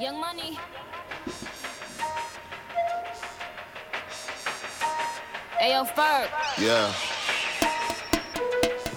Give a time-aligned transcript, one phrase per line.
[0.00, 0.58] Young Money.
[5.62, 6.28] Ayo, Ferg.
[6.58, 6.90] Yeah.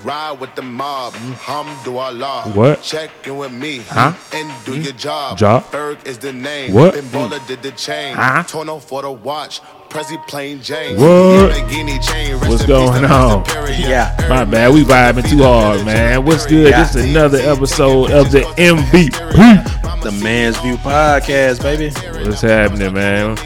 [0.05, 2.55] Ride with the mob, hamdulillah.
[2.55, 2.81] What?
[2.81, 4.13] Check in with me Huh?
[4.33, 4.81] and do hmm?
[4.81, 5.37] your job.
[5.37, 5.69] Job?
[5.73, 6.73] Berg is the name.
[6.73, 6.93] What?
[6.93, 8.15] Ben Baller did the chain.
[8.15, 8.43] Huh?
[8.43, 9.59] Torno for the watch.
[9.89, 10.95] Prezi plain Jane.
[10.95, 11.51] What?
[11.51, 12.39] Lamborghini chain.
[12.39, 13.43] What's going on?
[13.43, 13.77] Mr.
[13.77, 14.15] Yeah.
[14.29, 16.23] My bad, we vibing too hard, man.
[16.23, 16.73] What's good?
[16.73, 19.82] This is another episode of the MVP.
[20.03, 21.89] The Man's View Podcast, baby.
[22.27, 23.37] What's happening, man?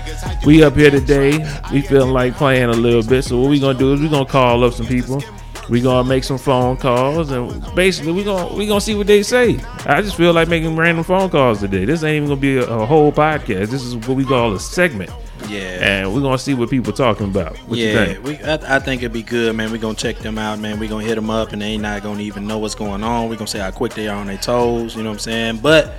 [0.46, 1.38] We up here today.
[1.72, 3.24] We feeling like playing a little bit.
[3.24, 5.22] So what we gonna do is we gonna call up some people.
[5.70, 9.22] We gonna make some phone calls and basically we gonna we gonna see what they
[9.22, 9.60] say.
[9.86, 11.86] I just feel like making random phone calls today.
[11.86, 13.68] This ain't even gonna be a, a whole podcast.
[13.68, 15.12] This is what we call a segment,
[15.50, 15.60] Yeah.
[15.60, 17.56] and we're gonna see what people talking about.
[17.68, 18.24] What you yeah, think?
[18.26, 18.38] we.
[18.40, 19.72] I, I think it'd be good, man.
[19.72, 20.80] We're gonna check them out, man.
[20.80, 23.30] We're gonna hit them up, and they not gonna even know what's going on.
[23.30, 24.96] We're gonna say how quick they are on their toes.
[24.96, 25.58] You know what I'm saying?
[25.58, 25.94] But,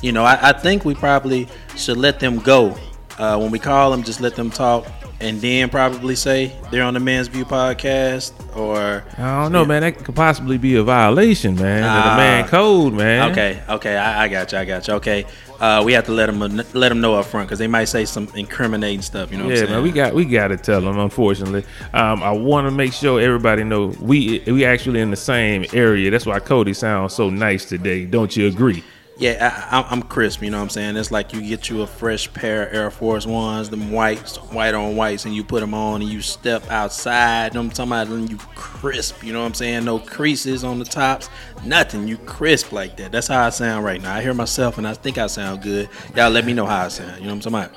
[0.00, 2.76] you know, I, I think we probably should let them go
[3.18, 4.02] uh, when we call them.
[4.02, 4.86] Just let them talk,
[5.20, 9.82] and then probably say they're on the Man's View Podcast, or I don't know, man.
[9.82, 11.84] That could possibly be a violation, man.
[11.84, 12.10] Ah.
[12.10, 13.30] the man code, man.
[13.32, 14.94] Okay, okay, I, I got you, I got you.
[14.94, 15.26] Okay,
[15.60, 18.04] uh, we have to let them let them know up front because they might say
[18.04, 19.30] some incriminating stuff.
[19.30, 19.72] You know what Yeah, I'm saying?
[19.76, 20.98] man, we got we got to tell them.
[20.98, 25.64] Unfortunately, um, I want to make sure everybody know we we actually in the same
[25.72, 26.10] area.
[26.10, 28.06] That's why Cody sounds so nice today.
[28.06, 28.82] Don't you agree?
[29.18, 30.42] Yeah, I, I'm- I'm crisp.
[30.42, 30.96] You know what I'm saying?
[30.96, 34.74] It's like you get you a fresh pair of Air Force Ones, them whites, white
[34.74, 37.54] on whites, and you put them on and you step outside.
[37.54, 39.22] I'm talking about you crisp.
[39.22, 39.84] You know what I'm saying?
[39.84, 41.28] No creases on the tops,
[41.64, 42.08] nothing.
[42.08, 43.12] You crisp like that.
[43.12, 44.14] That's how I sound right now.
[44.14, 45.88] I hear myself and I think I sound good.
[46.16, 47.18] Y'all let me know how I sound.
[47.20, 47.76] You know what I'm talking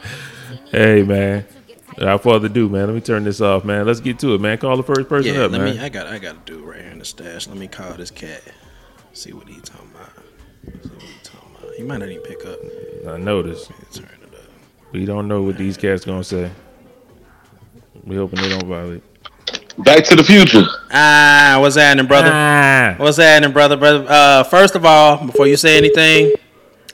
[0.55, 0.70] about?
[0.72, 1.45] Hey, man.
[1.97, 3.86] Without further ado, man, let me turn this off, man.
[3.86, 4.58] Let's get to it, man.
[4.58, 5.75] Call the first person Yeah, up, let man.
[5.75, 5.80] me.
[5.81, 6.08] I got.
[6.08, 7.47] I got to do right here in the stash.
[7.47, 8.42] Let me call this cat.
[9.14, 10.09] See what he's talking about.
[11.75, 12.09] See what he talking about.
[12.09, 12.59] He might not even pick up.
[13.07, 13.71] I noticed.
[13.93, 14.41] Turn it up.
[14.91, 16.51] We don't know what these cats gonna say.
[18.03, 19.03] We hoping they don't violate.
[19.77, 20.64] Back to the future.
[20.91, 22.31] Ah, what's happening, brother?
[22.33, 23.75] Ah, What's happening, brother?
[23.75, 24.05] Brother.
[24.08, 26.33] Uh, first of all, before you say anything,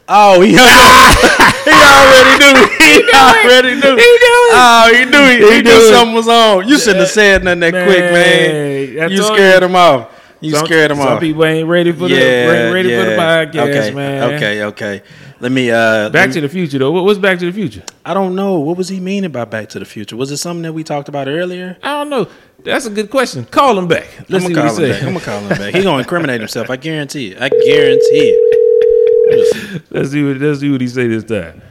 [0.08, 2.56] oh, he, he already knew.
[2.80, 3.96] He already knew.
[3.96, 4.50] He knew.
[4.54, 5.26] Oh, he knew.
[5.28, 6.68] He, he, He knew knew something was on.
[6.68, 9.00] You shouldn't have said nothing that quick, man.
[9.00, 10.21] I You told scared him off.
[10.42, 11.06] You Some- scared him off.
[11.06, 11.20] Some off.
[11.22, 14.34] people ain't ready for the ain't ready for the podcast, okay, man.
[14.34, 15.02] Okay, okay.
[15.40, 15.70] Let me.
[15.72, 16.92] Uh, Back let to me- the future, though.
[16.92, 17.84] What- What's Back to the Future?
[18.06, 18.60] I don't know.
[18.60, 20.16] What was he meaning by Back to the Future?
[20.18, 21.78] Was it something that we talked about earlier?
[21.84, 22.28] I don't know.
[22.64, 23.46] That's a good question.
[23.46, 24.08] Call him back.
[24.30, 25.02] Let's I'm see gonna what call he him back.
[25.04, 25.74] I'm gonna call him back.
[25.76, 26.70] He gonna incriminate himself.
[26.70, 27.42] I guarantee it.
[27.42, 29.82] I guarantee it.
[29.92, 31.62] Let's see what let's see what he say this time.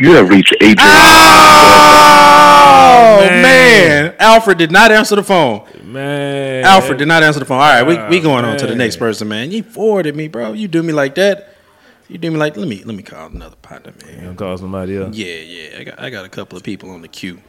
[0.00, 0.78] You have reached Adrian.
[0.80, 0.84] Oh,
[3.18, 3.42] oh man.
[3.42, 4.14] man.
[4.18, 5.62] Alfred did not answer the phone.
[5.84, 7.60] Man, Alfred did not answer the phone.
[7.60, 9.50] All right, we, we Oh, going on to the next person, man.
[9.50, 10.52] You forwarded me, bro.
[10.52, 11.54] You do me like that.
[12.08, 14.14] You do me like let me let me call another partner, man.
[14.16, 15.14] You gonna call somebody else.
[15.16, 15.78] Yeah, yeah.
[15.78, 17.40] I got I got a couple of people on the queue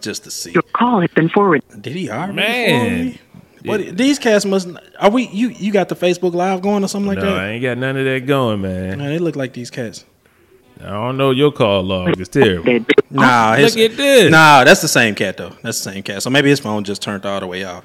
[0.00, 0.52] just to see.
[0.52, 1.64] Your call has been forwarded.
[1.80, 2.70] Did he already Man.
[2.70, 3.20] forward me?
[3.64, 4.68] What these cats must
[5.00, 7.40] are we you you got the Facebook live going or something like No, that?
[7.40, 8.98] I ain't got none of that going, man.
[8.98, 10.04] Man, they look like these cats.
[10.80, 12.20] I don't know your call log.
[12.20, 12.84] It's terrible.
[13.10, 14.30] Nah, his, Look at this.
[14.30, 15.50] Nah, that's the same cat though.
[15.62, 16.22] That's the same cat.
[16.22, 17.84] So maybe his phone just turned all the way off.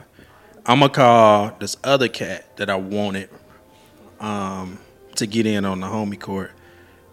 [0.66, 3.30] I'm gonna call this other cat that I wanted
[4.20, 4.80] um,
[5.16, 6.52] to get in on the homie court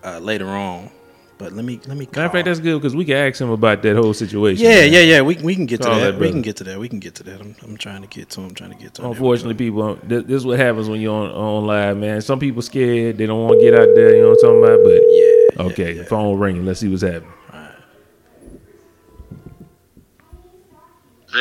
[0.04, 0.90] uh, later on.
[1.38, 2.22] But let me let me call.
[2.22, 4.64] Matter of fact, that's good because we can ask him about that whole situation.
[4.64, 4.92] yeah, man.
[4.92, 5.20] yeah, yeah.
[5.20, 6.12] We, we can get to that.
[6.12, 6.78] that we can get to that.
[6.78, 7.40] We can get to that.
[7.40, 8.54] I'm, I'm trying to get to him.
[8.54, 9.10] Trying to get to him.
[9.10, 12.22] Unfortunately, people, this, this is what happens when you're on, on live, man.
[12.22, 13.18] Some people scared.
[13.18, 14.16] They don't want to get out there.
[14.16, 14.80] You know what I'm talking about?
[14.82, 15.45] But Yeah.
[15.58, 16.08] Okay, yeah, yeah.
[16.08, 16.64] phone ringing.
[16.64, 17.32] Let's see what's happening.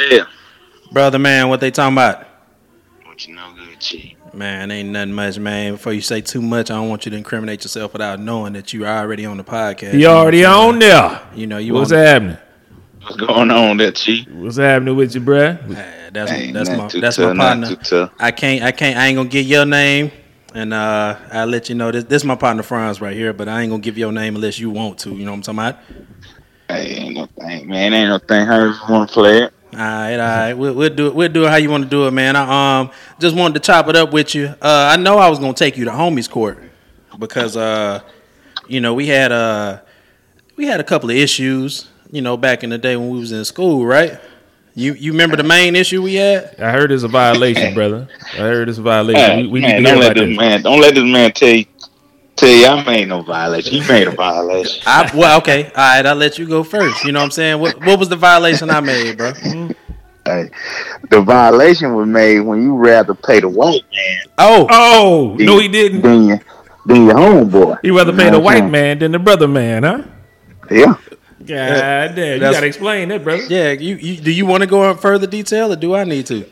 [0.10, 0.26] Yeah.
[0.92, 2.26] Brother, man, what they talking about?
[3.06, 4.18] What you know good, G.
[4.34, 5.74] Man, ain't nothing much, man.
[5.74, 8.74] Before you say too much, I don't want you to incriminate yourself without knowing that
[8.74, 9.94] you are already on the podcast.
[9.94, 11.22] He already on there.
[11.34, 12.38] You know, you What's want happening?
[13.02, 14.28] What's going on there, G?
[14.32, 15.62] What's happening with you, bruh?
[15.64, 18.12] Uh, that's Ain't that's nothing my too that's my partner.
[18.20, 20.12] I can't I can't I ain't gonna get your name,
[20.56, 23.34] and uh, I'll let you know this this my partner Franz right here.
[23.34, 25.12] But I ain't gonna give your name unless you want to.
[25.12, 26.06] You know what I'm talking about?
[26.70, 27.94] Hey, ain't no thing, man.
[27.94, 28.48] Ain't no thing.
[28.48, 29.54] How you want to play it?
[29.74, 30.54] All right, all right.
[30.54, 31.16] We'll, we'll do it.
[31.16, 32.38] We'll do it how you want to do it, man.
[32.38, 34.48] I um just wanted to chop it up with you.
[34.62, 36.58] Uh, I know I was gonna take you to homies court
[37.20, 38.00] because uh,
[38.68, 39.82] you know, we had uh
[40.56, 41.90] we had a couple of issues.
[42.12, 44.20] You know, back in the day when we was in school, right?
[44.78, 46.56] You you remember the main issue we had?
[46.60, 48.10] I heard it's a violation, brother.
[48.34, 49.22] I heard it's a violation.
[49.32, 50.38] Hey, we we man, need to don't let about this this.
[50.38, 50.62] man.
[50.64, 51.66] Don't let this man tell you.
[52.36, 53.72] Tell you I made no violation.
[53.72, 54.84] He made a violation.
[54.86, 56.06] I well, okay, all right.
[56.06, 57.06] I'll let you go first.
[57.06, 57.60] You know what I'm saying?
[57.62, 59.32] What what was the violation I made, bro?
[59.32, 59.72] Mm-hmm.
[60.26, 60.50] Hey,
[61.10, 65.68] the violation was made when you rather pay the white man Oh, Oh no, he
[65.70, 66.02] didn't.
[66.02, 66.40] than you.
[66.86, 67.78] than your homeboy.
[67.84, 70.02] You rather You pay know the white man than the brother man, huh?
[70.70, 70.96] Yeah.
[71.46, 73.44] God damn, you gotta explain that, brother.
[73.44, 76.26] Yeah, you, you do you want to go in further detail or do I need
[76.28, 76.46] to?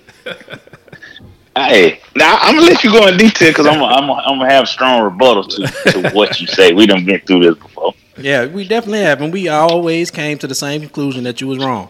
[1.56, 4.40] Hey, now I'm gonna let you go in detail because I'm gonna, I'm gonna, I'm
[4.40, 6.74] gonna have strong rebuttal to, to what you say.
[6.74, 7.94] We done been through this before.
[8.18, 11.60] Yeah, we definitely have, and we always came to the same conclusion that you was
[11.60, 11.90] wrong.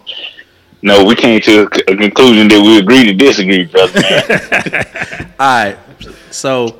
[0.82, 4.02] No, we came to a conclusion that we agree to disagree, brother.
[5.40, 5.78] All right,
[6.30, 6.78] so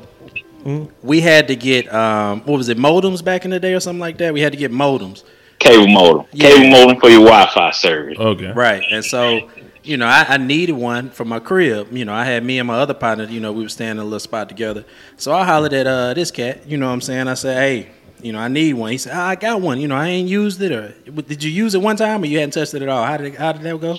[1.02, 4.00] we had to get um, what was it, modems back in the day or something
[4.00, 4.34] like that.
[4.34, 5.24] We had to get modems,
[5.64, 6.48] Cable modem, Yeah.
[6.50, 8.18] cable modem for your Wi-Fi service.
[8.18, 8.52] Okay.
[8.52, 8.82] right?
[8.90, 9.48] And so,
[9.82, 11.88] you know, I, I needed one for my crib.
[11.90, 13.24] You know, I had me and my other partner.
[13.24, 14.84] You know, we were staying in a little spot together.
[15.16, 16.66] So I hollered at uh, this cat.
[16.68, 17.28] You know what I'm saying?
[17.28, 17.88] I said, hey.
[18.22, 18.90] You know, I need one.
[18.90, 19.78] He said, "Ah, "I got one.
[19.78, 20.94] You know, I ain't used it, or
[21.28, 23.04] did you use it one time, or you hadn't touched it at all?
[23.04, 23.98] How did it, how did that go?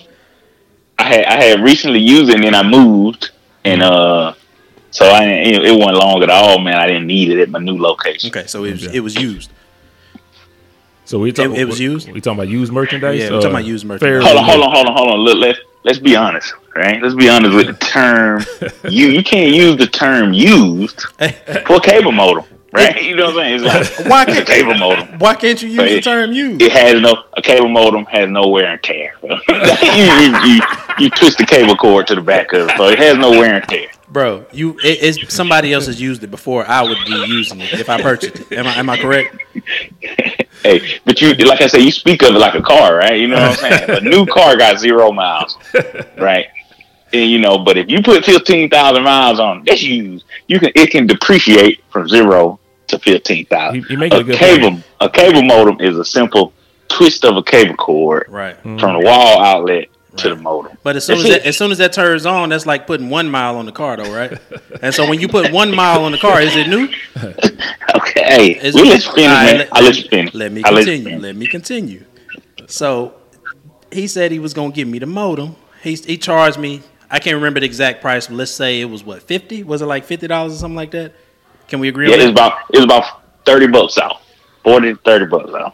[0.97, 3.29] I had I had recently used it and then I moved
[3.63, 4.33] and uh,
[4.89, 6.73] so I it, it wasn't long at all, man.
[6.75, 8.29] I didn't need it at my new location.
[8.31, 8.97] Okay, so it was Okay.
[8.97, 9.51] it was used.
[11.05, 11.55] So we talking.
[11.55, 12.11] It- it was used?
[12.11, 13.19] We talking about used merchandise.
[13.19, 14.23] Yeah, we're talking uh, about used merchandise.
[14.23, 15.19] Hold on, hold on, hold on, hold on.
[15.19, 17.01] Look, let's let's be honest, right?
[17.01, 18.43] Let's be honest with the term.
[18.91, 21.01] you you can't use the term used
[21.67, 22.43] for cable modem,
[22.73, 23.01] right?
[23.03, 23.75] You know what I'm saying?
[23.75, 25.19] It's like Why can't cable modem.
[25.19, 26.61] why can't you use the term used?
[26.61, 29.13] It has no a cable modem has no wear and tear.
[29.23, 30.61] you, you, you,
[30.99, 33.55] you twist the cable cord to the back of it, so it has no wear
[33.55, 33.87] and tear.
[34.07, 36.65] Bro, you it, it's somebody else has used it before.
[36.67, 38.57] I would be using it if I purchased it.
[38.57, 39.35] Am I am I correct?
[40.63, 43.19] Hey, but you like I said, you speak of it like a car, right?
[43.19, 43.89] You know what I'm saying?
[43.97, 45.57] A new car got zero miles,
[46.17, 46.47] right?
[47.13, 50.25] And you know, but if you put fifteen thousand miles on, it, that's used.
[50.47, 53.81] You can it can depreciate from zero to fifteen thousand.
[53.83, 56.53] He- he making A a good cable a cable modem is a simple
[56.87, 58.55] twist of a cable cord Right.
[58.57, 58.77] Mm-hmm.
[58.79, 60.77] from the wall outlet to the modem.
[60.83, 63.29] But as soon as that, as soon as that turns on, that's like putting one
[63.29, 64.37] mile on the car, though, right?
[64.81, 66.87] and so when you put one mile on the car, is it new?
[67.95, 69.67] Okay, Is we'll it- let you finish, All right, man.
[69.71, 70.33] I'll let you finish.
[70.33, 71.03] Let me I'll continue.
[71.05, 71.21] finish.
[71.21, 72.05] Let me continue.
[72.67, 73.13] So
[73.91, 75.55] he said he was gonna give me the modem.
[75.81, 76.81] He he charged me.
[77.09, 79.63] I can't remember the exact price, but let's say it was what fifty.
[79.63, 81.13] Was it like fifty dollars or something like that?
[81.67, 82.47] Can we agree Yeah, on it's that?
[82.47, 84.21] about it's about thirty bucks out,
[84.63, 85.73] forty to thirty bucks out.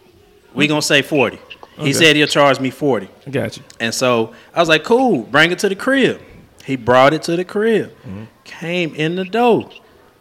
[0.53, 1.39] We gonna say forty.
[1.81, 1.94] He Okay.
[1.94, 3.10] said he'll charge me forty.
[3.25, 3.63] I got you.
[3.80, 6.22] And so I was like, cool, bring it to the crib.
[6.66, 7.89] He brought it to the crib.
[8.01, 8.24] Mm-hmm.
[8.44, 9.69] Came in the door.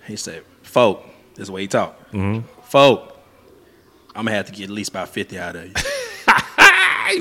[0.06, 1.04] He said, folk,
[1.34, 2.12] this is the way he talked.
[2.12, 2.46] Mm-hmm.
[2.62, 3.16] Folk,
[4.14, 5.72] I'm gonna have to get at least about 50 out of you.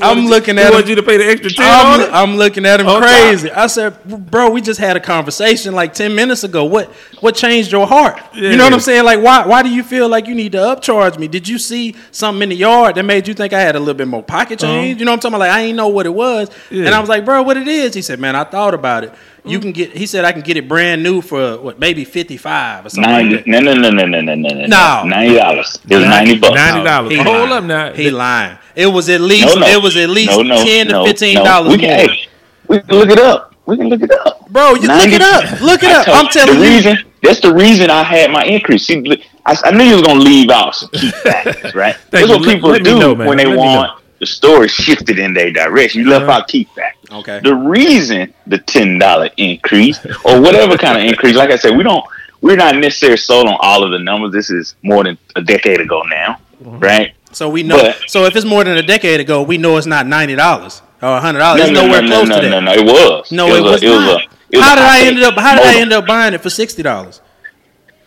[0.02, 0.90] I'm looking He at want him.
[0.90, 2.14] you to pay the extra ten I'm.
[2.32, 3.52] I'm looking at him crazy.
[3.52, 6.64] I said, bro, we just had a conversation like 10 minutes ago.
[6.66, 6.88] What
[7.22, 8.22] what changed your heart?
[8.34, 9.06] You know what I'm saying?
[9.06, 11.28] Like, why why do you feel like you need to upcharge me?
[11.28, 13.94] Did you see something in the yard that made you think I had a little
[13.96, 15.00] bit more pocket change?
[15.00, 15.40] You know what I'm talking about?
[15.48, 16.50] Like, I ain't know what it was.
[16.50, 16.68] Uh-huh.
[16.72, 16.86] Yeah.
[16.86, 17.94] And I was like, bro, what it is?
[17.94, 19.14] He said, man, I thought about it.
[19.50, 22.86] You can get, he said, I can get it brand new for what, maybe 55
[22.86, 23.36] or something like Ninety?
[23.38, 23.48] that.
[23.48, 24.66] No, no, no, no, no, no, no, no.
[24.68, 25.04] No.
[25.06, 25.78] ninety dollars.
[25.90, 26.56] It was ninety bucks.
[26.56, 27.12] Ninety dollars.
[27.12, 27.52] He Hold lying.
[27.52, 27.94] up now.
[27.94, 28.58] He lying.
[28.76, 29.68] It was at least, No, no.
[29.68, 31.44] it was at least No, no, 10 to no, 15 no.
[31.44, 31.88] dollars We more.
[31.88, 32.28] can, hey,
[32.68, 33.56] we can look it up.
[33.66, 34.50] We can look it up.
[34.50, 35.62] Bro, you look it up.
[35.62, 36.08] Look it up.
[36.08, 36.72] I'm you, telling the you.
[36.76, 36.98] reason.
[37.22, 38.86] That's the reason I had my increase.
[38.88, 39.04] See,
[39.46, 41.96] I, I knew you was gonna leave out some key factors, right?
[42.12, 44.04] That's what Let- people let me do know, when they Let me want know.
[44.20, 46.02] The story shifted in their direction.
[46.02, 46.40] You left Uh-huh.
[46.40, 47.10] out key factors.
[47.12, 47.40] Okay.
[47.44, 51.84] The reason the ten dollar increase or whatever kind of increase, like I said, we
[51.84, 52.04] don't.
[52.42, 54.32] We're not necessarily sold on all of the numbers.
[54.32, 57.14] This is more than a decade ago now, right?
[57.32, 57.78] So we know.
[57.78, 60.82] But- so if it's more than a decade ago, we know it's not ninety dollars
[61.02, 61.60] or hundred dollars.
[61.62, 62.50] No, It's no, nowhere no, close no, to that.
[62.50, 62.72] no, no.
[62.74, 63.32] It was.
[63.32, 63.84] No, it was.
[63.84, 64.22] it was not.
[64.24, 64.28] a.
[64.52, 65.36] It how did I end up?
[65.38, 67.22] How did I end up buying it for sixty dollars?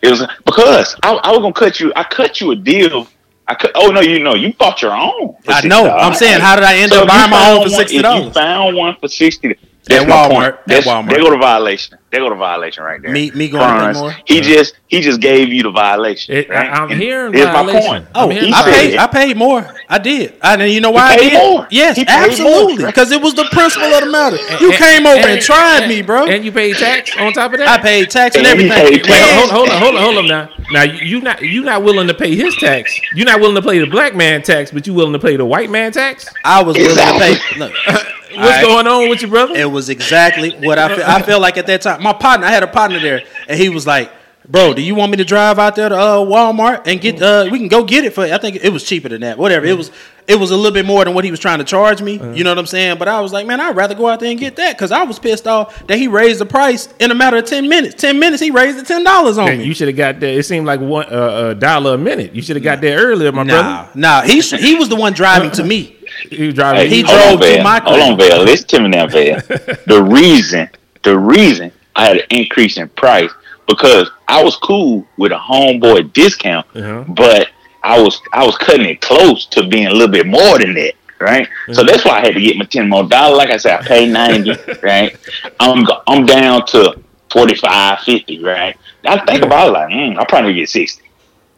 [0.01, 1.93] It was because I, I was gonna cut you.
[1.95, 3.07] I cut you a deal.
[3.53, 3.71] I cut.
[3.75, 5.35] Oh no, you know, you bought your own.
[5.47, 5.83] I know.
[5.83, 5.99] $60.
[5.99, 8.31] I'm saying, how did I end So up buying my own for sixty If you
[8.31, 9.55] found one for sixty,
[9.85, 10.45] that's At my Walmart, point.
[10.53, 11.09] at That's, Walmart.
[11.09, 11.97] They go to violation.
[12.09, 13.11] They go to violation right there.
[13.11, 14.15] Me- me going to pay Franz, more?
[14.25, 16.35] He just he just gave you the violation.
[16.35, 16.69] It- I- right?
[16.71, 17.81] I'm And hearing here's my violation.
[17.89, 18.07] point.
[18.15, 18.97] I'm Oh, I said- paid.
[18.97, 19.67] I paid more.
[19.89, 20.37] I did.
[20.41, 21.43] I, and you know why I paid did?
[21.43, 21.67] more.
[21.71, 22.85] Yes, He paid absolutely.
[22.85, 24.37] Because it was the principle of the matter.
[24.61, 26.27] You came over and, tried me, bro.
[26.27, 27.67] And you paid tax on top of that.
[27.67, 29.01] I paid tax and And everything.
[29.01, 30.49] paid Wait, hold, hold on, hold on, hold on now.
[30.71, 32.97] Now you you not you not willing to pay his tax.
[33.15, 35.45] You're not willing to pay the black man tax, but you willing to pay the
[35.45, 36.25] white man tax.
[36.45, 37.59] I was willing to pay.
[37.59, 37.73] Look,
[38.35, 38.63] What's Alright.
[38.65, 39.55] going on with you, brother?
[39.55, 41.05] It was exactly what I feel.
[41.05, 43.69] I feel like at that time, my partner, I had a partner there, and he
[43.69, 44.11] was like,
[44.47, 47.21] "Bro, do you want me to drive out there to uh, Walmart and get?
[47.21, 48.21] Uh, we can go get it for.
[48.23, 49.37] I think it was cheaper than that.
[49.37, 49.65] Whatever.
[49.65, 49.91] It was.
[50.25, 52.13] It was a little bit more than what he was trying to charge me.
[52.33, 52.97] You know what I'm saying?
[52.97, 55.03] But I was like, man, I'd rather go out there and get that because I
[55.03, 57.95] was pissed off that he raised the price in a matter of ten minutes.
[57.95, 59.65] Ten minutes, he raised it ten dollars on Man, me.
[59.65, 60.29] you should have got that.
[60.33, 62.33] It seemed like one uh, a dollar a minute.
[62.33, 63.99] You should have got there earlier, my Nah, brother.
[63.99, 64.21] nah.
[64.21, 65.97] He sh- he was the one driving to me.
[66.29, 66.89] He was driving.
[66.89, 67.63] He hold on, drove to Val.
[67.63, 68.11] my Hold crib.
[68.11, 68.43] on, Val.
[68.45, 69.41] Listen to me now, Val.
[69.87, 70.69] the reason,
[71.01, 73.31] the reason I had an increase in price
[73.67, 77.03] because I was cool with a homeboy discount, Uh-huh.
[77.07, 77.49] but
[77.83, 80.93] I was I was cutting it close to being a little bit more than that,
[81.19, 81.47] right?
[81.71, 81.87] So Mm-hmm.
[81.87, 83.37] that's why I had to get my ten more dollars.
[83.37, 85.17] Like I said, I paid ninety, right?
[85.59, 86.99] I'm I'm down to
[87.31, 88.77] 45, 50, right?
[89.05, 91.01] I think about it like, mm, I probably get sixty.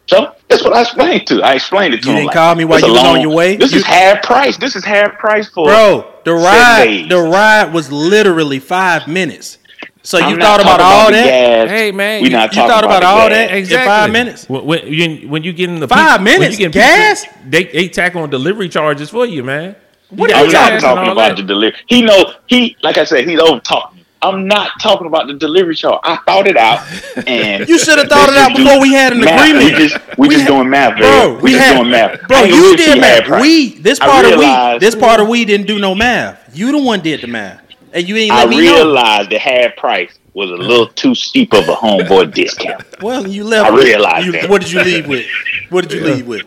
[0.07, 1.41] So that's what I explained to.
[1.41, 2.17] I explained it to You him.
[2.17, 3.55] didn't like, call me while you was on your way?
[3.57, 4.55] This You- is half price.
[4.57, 9.57] This is half price for Bro, the ride the ride was literally five minutes.
[10.05, 11.67] So you I'm thought about all the that?
[11.67, 13.49] Hey, man, we you- not You thought about the all gas.
[13.49, 13.81] that Exactly.
[13.81, 14.47] in five minutes?
[14.47, 16.59] When, when you when you get in the Five when minutes?
[16.59, 17.25] you get Gas?
[17.47, 19.75] they they tack on delivery charges for you, man.
[20.09, 21.37] What You are you gas not talking about that.
[21.37, 21.77] the delivery.
[21.87, 24.05] He know he like I said, he's over talking.
[24.21, 25.99] I'm not talking about the delivery charge.
[26.03, 26.79] I thought it out,
[27.27, 29.39] and You should have thought it out before we had an math.
[29.49, 29.65] agreement.
[29.79, 31.07] We just we, just had- doing math, bro.
[31.09, 31.35] bro.
[31.35, 32.27] We, We, just had, doing math.
[32.27, 32.43] bro.
[32.43, 33.23] You did see math.
[33.25, 33.41] price.
[33.41, 36.55] We this part of we this part of we didn't do no math.
[36.57, 37.61] You the one did the math,
[37.95, 38.61] and you ain't I me know.
[38.75, 42.83] realized the half price was a little too steep of a homeboy discount.
[43.01, 43.71] Well, you left.
[43.71, 44.49] I realized you- that.
[44.49, 45.25] What did you leave with?
[45.69, 46.43] What did you leave with?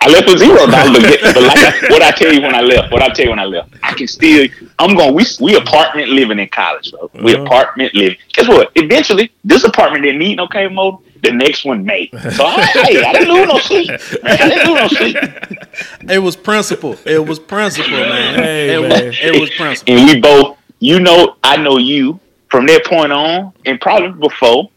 [0.00, 2.60] I left with zero dollars, but, but like I, what I tell you when I
[2.60, 4.48] left, what I tell you when I left, I can still.
[4.80, 5.14] I'm going.
[5.14, 7.08] We we apartment living in college, bro.
[7.22, 7.44] We Uh-huh.
[7.44, 8.18] apartment living.
[8.32, 8.72] Guess what?
[8.74, 11.00] Eventually, this apartment didn't need no cable modem.
[11.22, 12.10] The next one may.
[12.36, 13.90] So I, hey, I didn't lose no sleep.
[14.24, 15.16] I didn't lose no sleep.
[16.10, 16.96] It was principle.
[17.04, 18.34] It was principle, man.
[18.36, 19.06] Hey, it, man.
[19.06, 19.94] Was, it was principle.
[19.94, 22.18] And we both, you know, I know you
[22.48, 24.70] from that point on, and probably before,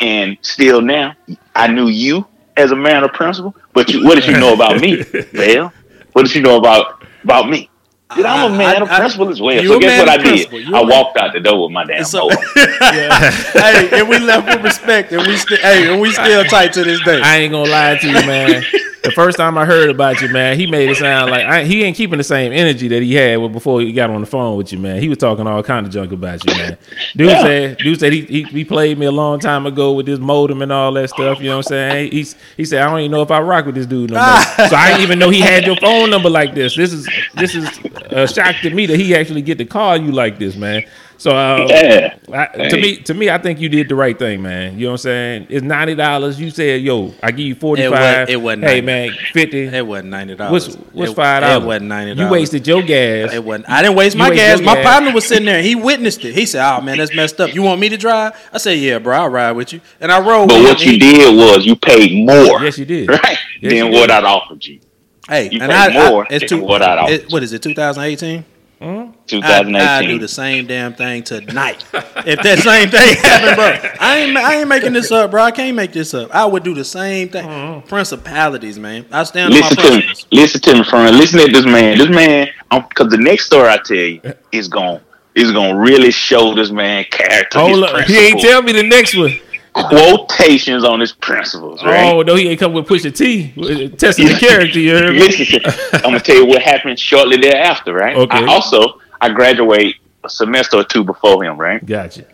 [0.00, 1.14] and still now.
[1.54, 4.80] I knew you as a man of principle, but you, what did you know about
[4.80, 5.04] me?
[5.32, 5.72] Well,
[6.12, 7.70] what did you know about about me?
[8.16, 9.62] Dude, I'm a man I- of I- principle as well.
[9.64, 10.26] So guess what I did?
[10.26, 10.60] principle.
[10.60, 12.36] You a I man- walked out the door with my damn So- motor.
[12.56, 16.84] hey, and we left with respect, and we still, hey, and we still tight to
[16.84, 17.20] this day.
[17.22, 18.62] I ain't gonna lie to you, man.
[19.02, 21.82] The first time I heard about you, man, he made it sound like I, he
[21.82, 24.72] ain't keeping the same energy that he had before he got on the phone with
[24.72, 25.02] you, man.
[25.02, 26.78] He was talking all kind of junk about you, man.
[27.16, 27.42] Dude Yeah.
[27.42, 30.62] said, dude said he, he he played me a long time ago with this modem
[30.62, 31.40] and all that stuff.
[31.40, 32.12] You know what I'm saying?
[32.12, 34.42] He's he said I don't even know if I rock with this dude no more.
[34.68, 36.76] so I didn't even know he had your phone number like this.
[36.76, 37.68] This is this is
[38.10, 40.84] a shock to me that he actually get to call you like this, man.
[41.18, 42.16] So uh, Yeah.
[42.32, 44.74] I, to me, to me, I think you did the right thing, man.
[44.76, 45.46] You know what I'm saying?
[45.50, 46.40] It's ninety dollars.
[46.40, 48.28] You said, "Yo, I give you forty five.
[48.28, 48.86] it wasn't Hey, 90.
[48.86, 49.62] man, fifty.
[49.66, 50.66] It wasn't ninety dollars.
[50.68, 51.62] What's what's five dollars?
[51.62, 53.32] It wasn't ninety You wasted your gas.
[53.32, 53.70] It wasn't.
[53.70, 54.60] I didn't waste You my gas.
[54.60, 54.84] My gas.
[54.84, 55.58] partner was sitting there.
[55.58, 56.34] and He witnessed it.
[56.34, 57.54] He said, "Oh man, that's messed up.
[57.54, 60.18] You want me to drive?" I said, "Yeah, bro, I'll ride with you." And I
[60.18, 60.48] rode.
[60.48, 63.08] But with what you did was you paid more, Yes, you did.
[63.08, 63.92] right, Yes, than did.
[63.92, 64.80] what I'd offered you.
[65.28, 67.52] Hey, you and paid I, more I, it's two, what I'd offered it, What is
[67.52, 67.62] it?
[67.62, 68.44] 2018.
[68.80, 69.76] I, 2018.
[69.76, 71.84] I do the same damn thing tonight.
[71.92, 75.42] if that same thing happened, bro, I ain't I ain't making this up, bro.
[75.42, 76.34] I can't make this up.
[76.34, 77.46] I would do the same thing.
[77.46, 77.86] Mm-hmm.
[77.88, 79.06] Principalities, man.
[79.12, 80.14] I stand on my listen to me.
[80.32, 81.16] Listen to me, friend.
[81.16, 81.98] Listen to this man.
[81.98, 85.00] This man, because the next story I tell you is going
[85.36, 87.60] is going to really show this man character.
[87.60, 89.32] Hold his up, he ain't tell me the next one.
[89.72, 91.82] Quotations on his principles.
[91.82, 92.12] Right?
[92.12, 94.78] Oh no, he ain't come with Pusha T uh, testing the character.
[94.78, 95.20] You heard me?
[95.20, 95.60] Listen,
[95.94, 97.92] I'm gonna tell you what happened shortly thereafter.
[97.92, 98.16] Right?
[98.16, 98.36] Okay.
[98.36, 101.58] I also I graduate a semester or two before him.
[101.58, 101.84] Right?
[101.84, 102.26] Gotcha.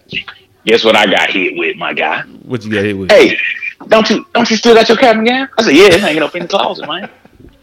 [0.64, 2.23] Guess what I got hit with, my guy?
[2.23, 3.11] What you got hit with?
[3.11, 3.38] Hey,
[3.87, 5.49] don't you don't you still got your cap and gown?
[5.57, 7.09] I said, yeah, it's hanging up in the closet, man.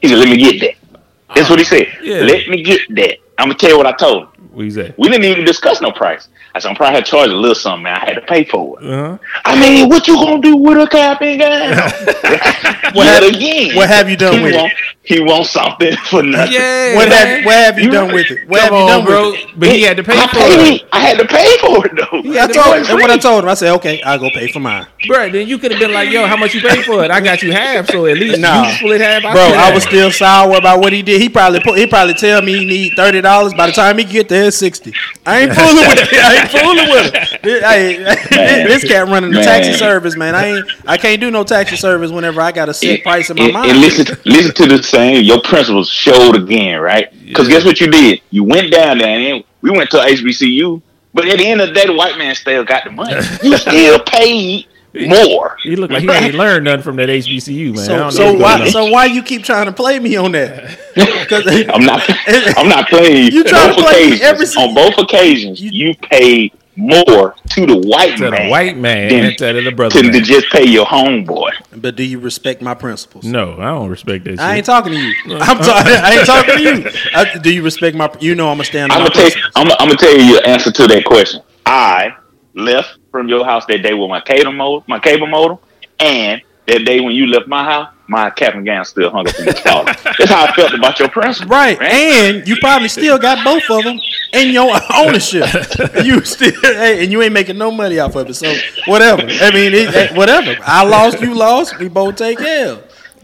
[0.01, 0.99] He said, let me get that.
[1.35, 1.87] That's what he said.
[2.01, 2.21] Yeah.
[2.21, 3.17] Let me get that.
[3.37, 4.29] I'm gonna tell you what I told him.
[4.53, 4.93] What you say?
[4.97, 6.29] We didn't even discuss no price.
[6.55, 7.97] I said, I'm probably had to charge a little something, man.
[8.01, 8.85] I had to pay for it.
[8.89, 9.17] Uh-huh.
[9.43, 12.93] I mean, what you gonna do with a cap and gown?
[12.95, 13.75] What Yet have- again.
[13.75, 14.71] what have you done with it?
[15.07, 16.53] Want, He wants something for nothing.
[16.53, 16.95] Yeah.
[16.95, 17.27] What man.
[17.37, 18.47] have what have you You done with it?
[18.47, 19.31] What Come have you done bro.
[19.31, 19.59] with it?
[19.59, 20.81] But he had to pay I for paid.
[20.81, 22.21] it, I had to pay for it though.
[22.33, 24.47] had I told him, and what I told him, I said, "Okay, I'll go pay
[24.51, 25.29] for mine." bro.
[25.29, 27.11] Then you could have been like, "Yo, how much you pay for it?
[27.11, 28.67] I got you half, so at least Nah.
[28.67, 31.21] you split half." Bro, I was still sour about what he did.
[31.21, 33.53] He probably put, he probably tell me he need thirty dollars.
[33.53, 34.93] By the time he get there, it's sixty.
[35.25, 36.19] I ain't fooling with it.
[36.19, 37.41] I ain't fooling with it.
[37.43, 40.35] This, hey, this cat running the taxi service, man.
[40.35, 40.65] I ain't.
[40.87, 43.53] I can't do no taxi service whenever I got a set price in my and,
[43.53, 43.71] mind.
[43.71, 45.23] and listen, listen to the same.
[45.23, 47.07] Your principles showed again, right?
[47.25, 47.55] Because Yeah.
[47.55, 48.21] guess what you did?
[48.31, 50.81] You went down there and we went to HBCU.
[51.13, 53.13] But at the end of the day, the white man still got the money.
[53.43, 55.57] You still paid more.
[55.63, 57.85] He looked like he ain't learned nothing from that HBCU, man.
[57.85, 60.77] So so why so why you keep trying to play me on that?
[61.29, 62.03] 'Cause- I'm not.
[62.57, 63.31] I'm not playing.
[63.33, 65.61] You try to both play occasions, every on both occasions.
[65.61, 69.63] You- You, paid more to the white to man the white man than, instead of
[69.63, 71.51] the brother than to just pay your homeboy.
[71.75, 73.25] but do you respect my principles?
[73.25, 74.39] No, I don't respect that shit.
[74.39, 75.13] I ain't talking to you.
[75.39, 75.93] I'm talking.
[76.03, 76.91] I ain't talking to you.
[77.13, 78.13] I, do you respect my?
[78.19, 79.29] You know I'm gonna stand I'm gonna tell.
[79.29, 79.43] You.
[79.55, 81.41] I'm, I'm gonna tell you your answer to that question.
[81.65, 82.15] I
[82.53, 85.57] left from your house that day with my cable modem, my cable modem,
[85.99, 89.39] and that day when you left my house, my cap and gown still hung up
[89.39, 89.97] in the closet.
[90.03, 91.49] That's how I felt about your principle.
[91.49, 91.81] Right.
[91.81, 93.99] And you probably still got both of them.
[94.33, 95.47] in your ownership.
[96.03, 98.33] you still, hey, and you ain't making no money off of it.
[98.33, 98.53] So
[98.85, 99.21] whatever.
[99.23, 100.55] I mean, it, eh, whatever.
[100.61, 101.79] I lost, you lost.
[101.79, 102.77] We both take care.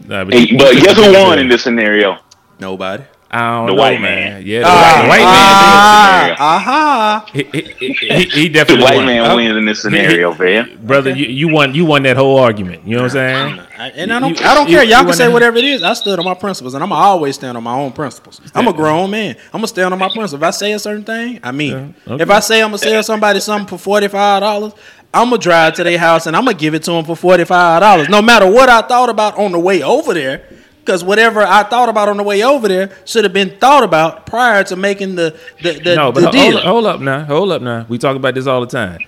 [0.06, 2.18] Nah, but, Hey, but guess who won in this scenario?
[2.58, 3.04] Nobody.
[3.34, 4.32] I The know, white man.
[4.34, 4.42] man.
[4.44, 7.30] Yeah, the Ah, white, the white ah, Aha.
[7.34, 7.44] man.
[7.52, 9.06] He, he, he, he The white won.
[9.06, 10.78] man Uh, wins in this scenario, man.
[10.82, 11.10] brother.
[11.10, 11.74] You, you won.
[11.74, 12.86] You won that whole argument.
[12.86, 13.60] You know what I'm saying?
[13.78, 14.84] I, and I don't, You- I don't you- care.
[14.84, 15.82] you Y'all can wanna- say whatever it is.
[15.82, 18.40] I stood on my principles, and I'm always stand on my own principles.
[18.54, 19.36] I'm a grown man.
[19.46, 20.34] I'm gonna stand on my principles.
[20.34, 21.94] If I say a certain thing, I mean.
[22.06, 22.22] Yeah, okay.
[22.24, 24.72] If I say I'm gonna sell somebody something for forty five dollars,
[25.14, 27.44] I'm gonna drive to their house and I'm gonna give it to them for forty
[27.44, 30.42] five dollars, no matter what I thought about on the way over there.
[30.84, 34.26] Because whatever I thought about on the way over there should have been thought about
[34.26, 36.42] prior to making the the, the, no, but the deal.
[36.42, 37.24] hold, up, hold up now.
[37.24, 37.86] Hold up now.
[37.88, 38.98] We talk about this all the time.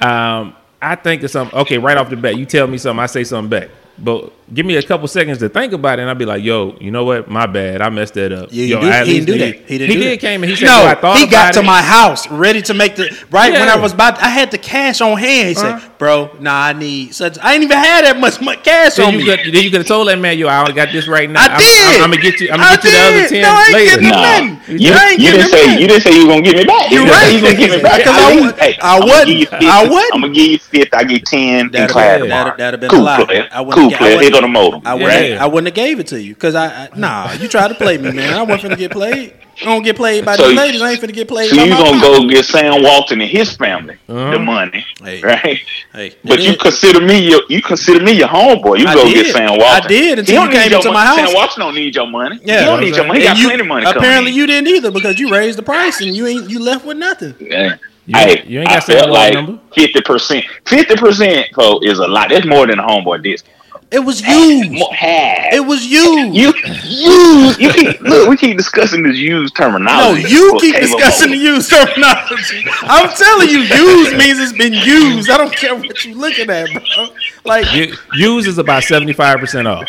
[0.00, 1.58] Um, I think it's something.
[1.60, 3.70] Okay, right off the bat, you tell me something, I say something back.
[3.98, 6.76] But give me a couple seconds to think about it, and I'll be like, "Yo,
[6.80, 7.28] you know what?
[7.30, 7.80] My bad.
[7.82, 9.68] I messed that up." Yeah, Yo, he, did, he didn't do nigga- that.
[9.68, 9.90] He didn't.
[9.90, 10.20] He do did that.
[10.26, 12.74] came and he said, "No." I thought he got to it." my house ready to
[12.74, 14.20] make the right when I was about.
[14.22, 15.48] I had the cash on hand.
[15.50, 15.78] He Uh-huh.
[15.80, 17.38] said, "Bro, nah, I need such.
[17.42, 19.70] I ain't even had that much, much cash Then on you, me." could, then you
[19.70, 21.40] could have told that man, "Yo, I only got this right now.
[21.40, 21.96] I I'm, did.
[21.96, 22.50] I'm, I'm gonna get you.
[22.52, 23.28] I'm gonna get you the other did.
[23.30, 24.78] ten No, I ain't later." getting Nah, nothing.
[24.78, 25.80] you, I ain't you didn't say nothing.
[25.80, 26.90] you didn't say you were gonna give me back.
[26.90, 27.32] You're You right.
[27.32, 28.06] You gonna give me back?
[28.06, 29.10] I, I wouldn't- I wouldn't.
[29.12, 29.66] Gonna give you 50.
[29.66, 30.14] I wouldn't.
[30.14, 30.92] I'm gonna give you fifty.
[30.96, 32.44] I get ten in That'd class been- tomorrow.
[32.56, 33.48] that'd- that'd been a cool player.
[33.72, 34.41] Cool player.
[34.46, 34.82] Here wouldn't- go the modem.
[34.86, 35.40] I wouldn't.
[35.40, 37.32] I wouldn't have gave it to you because I, I nah.
[37.32, 38.34] You tried to play me, man.
[38.34, 39.34] I wasn't finna get played.
[39.60, 40.80] I don't get played by So these ladies.
[40.82, 41.50] I ain't finna get played.
[41.50, 42.00] So by you my gonna mama.
[42.00, 44.30] go get Sam Walton and his family Uh-huh.
[44.30, 45.20] the money, Hey.
[45.20, 45.60] right?
[45.92, 48.78] Hey, But it you is- consider me your you consider me your homeboy.
[48.78, 49.26] You I go did.
[49.26, 49.64] get Sam Walton.
[49.84, 51.20] I did until He you came your into my money.
[51.20, 51.30] house.
[51.30, 52.40] Sam Walton don't need your money.
[52.42, 52.60] Yeah.
[52.60, 53.20] he don't need your money.
[53.20, 53.84] He And got you- plenty of money.
[53.84, 54.36] coming Apparently, in.
[54.38, 57.34] you didn't either because you raised the price and you ain't you left with nothing.
[57.38, 57.74] Yeah.
[58.06, 60.44] You, hey, you ain't I got Sam felt like fifty percent.
[60.66, 62.30] Fifty percent, folks, is a lot.
[62.30, 63.54] That's more than a homeboy discount.
[63.92, 64.72] It was used.
[64.72, 66.34] It was used.
[66.34, 68.28] You use you keep look.
[68.28, 70.22] We keep discussing this used terminology.
[70.22, 72.64] no, you keep cable discussing the used terminology.
[72.82, 75.28] I'm telling you, used means it's been used.
[75.30, 77.06] I don't care what you're looking at, bro.
[77.44, 77.66] Like,
[78.14, 79.88] used is about seventy five percent off.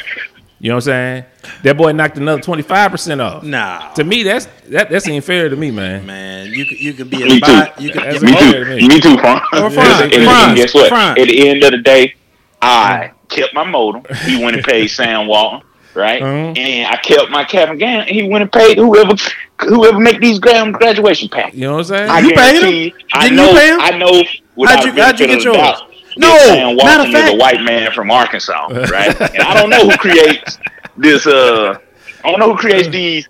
[0.59, 1.25] You know what I'm saying?
[1.63, 3.43] That boy knocked another twenty five percent off.
[3.43, 6.05] nah, To me, that's that that ain't fair to me, man.
[6.05, 7.83] man, you could you could be Me a buy, too.
[7.83, 8.75] you could That's you Me okay could- to too.
[8.75, 8.87] me.
[8.87, 9.41] Me too, Franz.
[9.53, 10.89] Or And- Franz, and, and guess what?
[10.89, 11.19] Franz.
[11.19, 12.15] At the end of the day,
[12.61, 14.03] I kept my modem.
[14.25, 15.61] He went and paid Sam Walton,
[15.93, 16.21] right?
[16.21, 16.57] Mhm.
[16.57, 18.07] And I kept my Kevin Gann.
[18.07, 19.13] He went and paid whoever
[19.61, 21.55] whoever make these graduation packs.
[21.55, 22.09] You know what I'm saying?
[22.09, 22.99] I You paid him?
[23.13, 23.53] I Didn't you know.
[23.59, 23.79] pay him?
[23.81, 24.23] I know.
[24.67, 25.55] How'd you- how'd you get yours?
[25.57, 25.83] doubt,
[26.17, 29.19] No, Sam matter of Walton is a white man from Arkansas, right?
[29.21, 30.57] and I don't know who creates
[30.97, 31.25] this.
[31.25, 31.75] Uh,
[32.23, 33.27] I don't know who creates these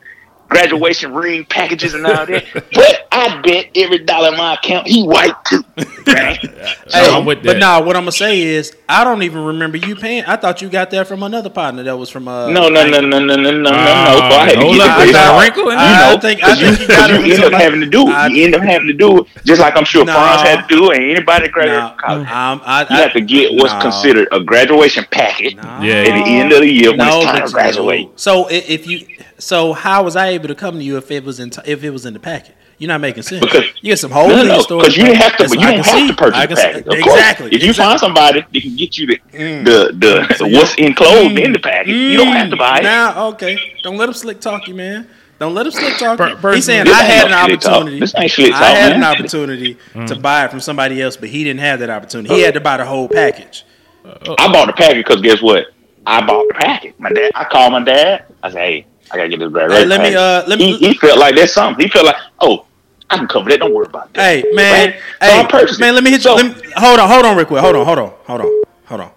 [0.53, 2.43] graduation ring packages and all that.
[2.73, 5.63] But I bet every dollar in my account he white too,
[6.07, 6.39] right?
[6.87, 7.59] So Hey, I'm with but that.
[7.59, 10.23] nah, what I'm gonna say is, I don't even remember you paying.
[10.25, 12.27] I thought you got that from another partner that was from.
[12.27, 13.69] Uh, No, no, no, no, no, no, no, no.
[13.69, 16.43] So Ah, I had to get the I got wrinkle in You know, I think-
[16.43, 18.13] I because you, think you got you from end up somebody- having to do it.
[18.13, 20.13] I- You end up having to do it, just like I'm sure Nah.
[20.13, 22.27] Franz had to do it, and anybody that graduated Nah, college.
[22.29, 23.81] um, I, You I, have to get what's nah.
[23.81, 25.81] considered a graduation package Nah.
[25.81, 25.95] Yeah.
[26.09, 28.09] at the end of the year when No, it's time to graduate.
[28.15, 29.05] So if you,
[29.37, 31.83] so how was I able to come to you if it was in t- if
[31.83, 32.55] it was in the packet?
[32.79, 33.41] You're not making sense.
[33.45, 35.43] Because- you get some holes No, in no, your because you didn't have to.
[35.43, 36.07] That's- You don't have see.
[36.07, 36.87] to purchase I the can package.
[36.87, 37.43] Of exactly.
[37.49, 37.73] course, if you exactly.
[37.91, 39.65] find somebody that can get you the Mm.
[39.65, 42.79] the the So what's you- enclosed in the package, you don't have to Mm, buy
[42.79, 42.83] it.
[42.83, 43.57] Now, okay.
[43.83, 45.07] Don't let him slick talk you, man.
[45.39, 46.35] Don't let him slick talk you.
[46.35, 47.71] Per- He's saying I had an no slick talk.
[47.73, 47.99] opportunity.
[47.99, 49.77] This ain't slick I had an opportunity
[50.07, 52.33] to buy it from somebody else, but he didn't have that opportunity.
[52.33, 53.63] He had to buy the whole package.
[54.05, 55.67] I bought the package because guess what?
[56.05, 56.93] I bought the package.
[56.97, 57.31] My dad.
[57.35, 58.23] I called my dad.
[58.41, 60.87] I said, "Hey, I gotta get this graduation." Hey, let me, uh, let me- He,
[60.89, 61.85] he felt like there's something.
[61.85, 62.65] He felt like, oh,
[63.09, 63.59] I can cover that.
[63.59, 64.21] Don't worry about that.
[64.21, 64.89] Hey, man.
[64.91, 64.95] Right?
[65.21, 66.43] Hey, I purchased man, let me hit So- you.
[66.43, 67.61] Let me, hold on, hold on, real quick.
[67.61, 69.11] Hold on, hold on, hold on, hold on.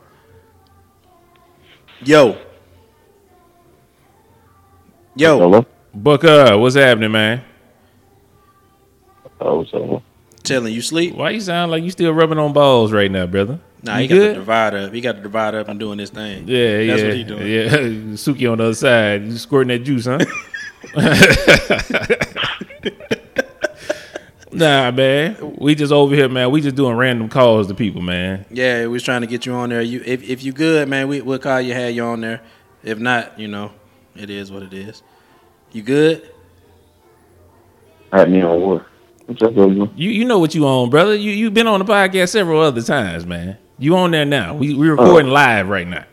[2.04, 2.36] Yo.
[5.16, 5.38] Yo.
[5.38, 5.66] Hello?
[5.94, 6.60] Book up.
[6.60, 7.42] What's happening, man?
[9.40, 10.02] Oh, so
[10.42, 11.14] Telling you sleep?
[11.14, 13.58] Why you sound like you still rubbing on balls right now, brother?
[13.86, 14.34] Nah, you he got the good?
[14.34, 14.92] divider up.
[14.92, 16.48] He got the divider up and doing this thing.
[16.48, 17.46] Yeah, yeah, That's what he doing.
[17.46, 17.68] yeah.
[18.16, 20.18] Suki on the other side, you squirting that juice, huh?
[24.52, 25.56] nah, man.
[25.58, 26.50] We just over here, man.
[26.50, 28.44] We just doing random calls to people, man.
[28.50, 29.82] Yeah, we was trying to get you on there.
[29.82, 31.74] You, if if you good, man, we we'll call you.
[31.74, 32.40] Have you on there?
[32.82, 33.72] If not, you know,
[34.14, 35.02] it is what it is.
[35.72, 36.30] You good?
[38.12, 38.86] I had me on what?
[39.26, 39.68] What's up, bro?
[39.68, 41.14] You you know what you on, brother.
[41.14, 43.58] You you've been on the podcast several other times, man.
[43.78, 44.54] You on there now.
[44.54, 46.04] We we recording live right now.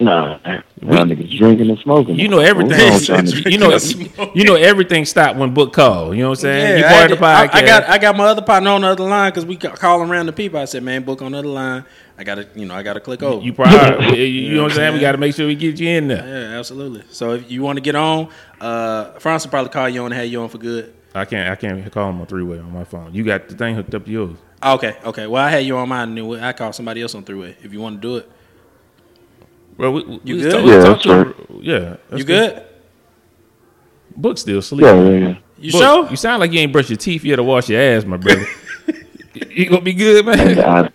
[0.00, 0.64] Nah, man.
[0.80, 2.18] Y'all niggas drinking and smoking.
[2.18, 2.92] You know everything.
[2.92, 3.22] What's y'all
[3.58, 6.16] know you know everything stopped when book called.
[6.16, 6.78] You know what I'm saying?
[6.78, 7.50] you I, part of the podcast.
[7.52, 10.08] I, got I got my other partner on the other line because we ca- calling
[10.08, 10.58] around the people.
[10.58, 11.84] I said, man, book on the other line.
[12.16, 13.44] I gotta, you know, I gotta click over.
[13.44, 14.94] you probably you, you know what I'm saying?
[14.94, 16.26] We got to make sure we get you in there.
[16.26, 17.02] yeah, absolutely.
[17.10, 20.14] So if you want to get on, uh, France will probably call you on and
[20.14, 20.94] have you on for good.
[21.14, 23.12] I can't I can't call him on three way on my phone.
[23.12, 24.36] You got the thing hooked up to yours.
[24.62, 25.26] Okay, okay.
[25.26, 27.56] Well, I had you on mine, and I called somebody else on three way.
[27.62, 28.30] If you want to do it,
[29.78, 30.52] Well, we, we You was good?
[30.52, 31.60] talk- Yeah, that's to him.
[31.62, 32.62] Yeah, that's you good?
[34.16, 34.82] Book still asleep.
[34.84, 35.34] Yeah, yeah, yeah.
[35.58, 36.10] You Book, sure?
[36.10, 38.16] You sound like you ain't brushed your teeth You yet or wash your ass, my
[38.18, 38.46] brother.
[39.50, 40.58] you gonna be good, man.
[40.58, 40.90] I,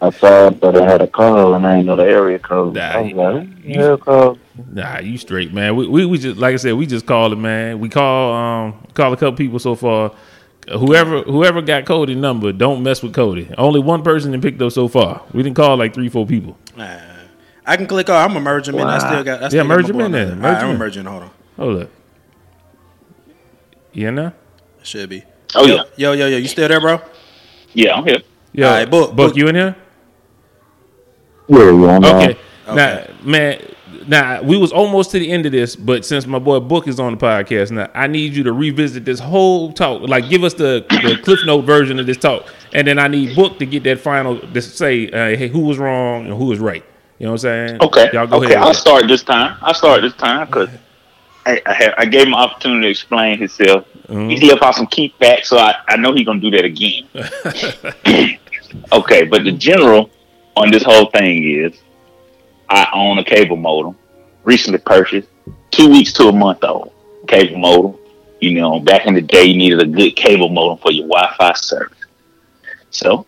[0.00, 2.74] I saw that I had a call and I didn't know the area code.
[2.74, 4.38] Nah, I was you- like, yeah, code.
[4.72, 5.74] Nah, you straight, man.
[5.76, 7.78] We, we we just like I said, we just called it, man.
[7.80, 10.12] We call um call a couple people so far.
[10.72, 13.48] Whoever whoever got Cody number, don't mess with Cody.
[13.56, 15.22] Only one person that picked up so far.
[15.32, 16.58] We didn't call like three, four people.
[16.76, 16.98] Nah.
[17.64, 18.16] I can click on.
[18.16, 18.86] I'm gonna merge them in.
[18.86, 19.42] I still got.
[19.42, 20.26] I still Yeah, got merge my in there.
[20.34, 20.78] Merge right, I'm in.
[20.78, 21.04] merging.
[21.04, 21.30] Hold on.
[21.56, 21.90] Hold up.
[23.92, 24.32] You know?
[24.82, 25.24] Should be.
[25.54, 26.36] Oh yo, yeah, Yo, yo, yo.
[26.38, 27.00] You still there, bro?
[27.72, 28.18] yeah, I'm here.
[28.52, 28.66] Yeah.
[28.66, 29.36] All right, book- book, book.
[29.36, 29.76] you in here?
[31.48, 32.38] Yeah, yeah, I'm Okay.
[32.66, 32.76] on.
[32.76, 33.60] Now, man,
[34.08, 36.98] now we was almost to the end of this, but since my boy Book is
[36.98, 40.02] on the podcast now, I need you to revisit this whole talk.
[40.02, 43.36] Like, give us the, the Cliff Note version of this talk, and then I need
[43.36, 46.58] Book to get that final to say, uh, hey, who was wrong and who was
[46.58, 46.84] right.
[47.18, 47.82] You know what I'm saying?
[47.82, 48.10] Okay.
[48.12, 48.54] y'all go okay.
[48.54, 49.58] I'll start this time.
[49.60, 50.70] I'll start this time because
[51.44, 53.86] I, I, I gave him an opportunity to explain himself.
[54.06, 54.28] Mm-hmm.
[54.30, 57.08] He left out some key facts, so I, I know he's gonna do that again.
[58.92, 60.10] okay, but the general
[60.56, 61.78] on this whole thing is
[62.68, 63.96] I own a cable modem,
[64.44, 65.28] recently purchased,
[65.70, 66.92] two weeks to a month old
[67.26, 67.94] cable modem.
[68.40, 71.52] You know, back in the day, you needed a good cable modem for your Wi-Fi
[71.54, 71.98] service.
[72.90, 73.26] So,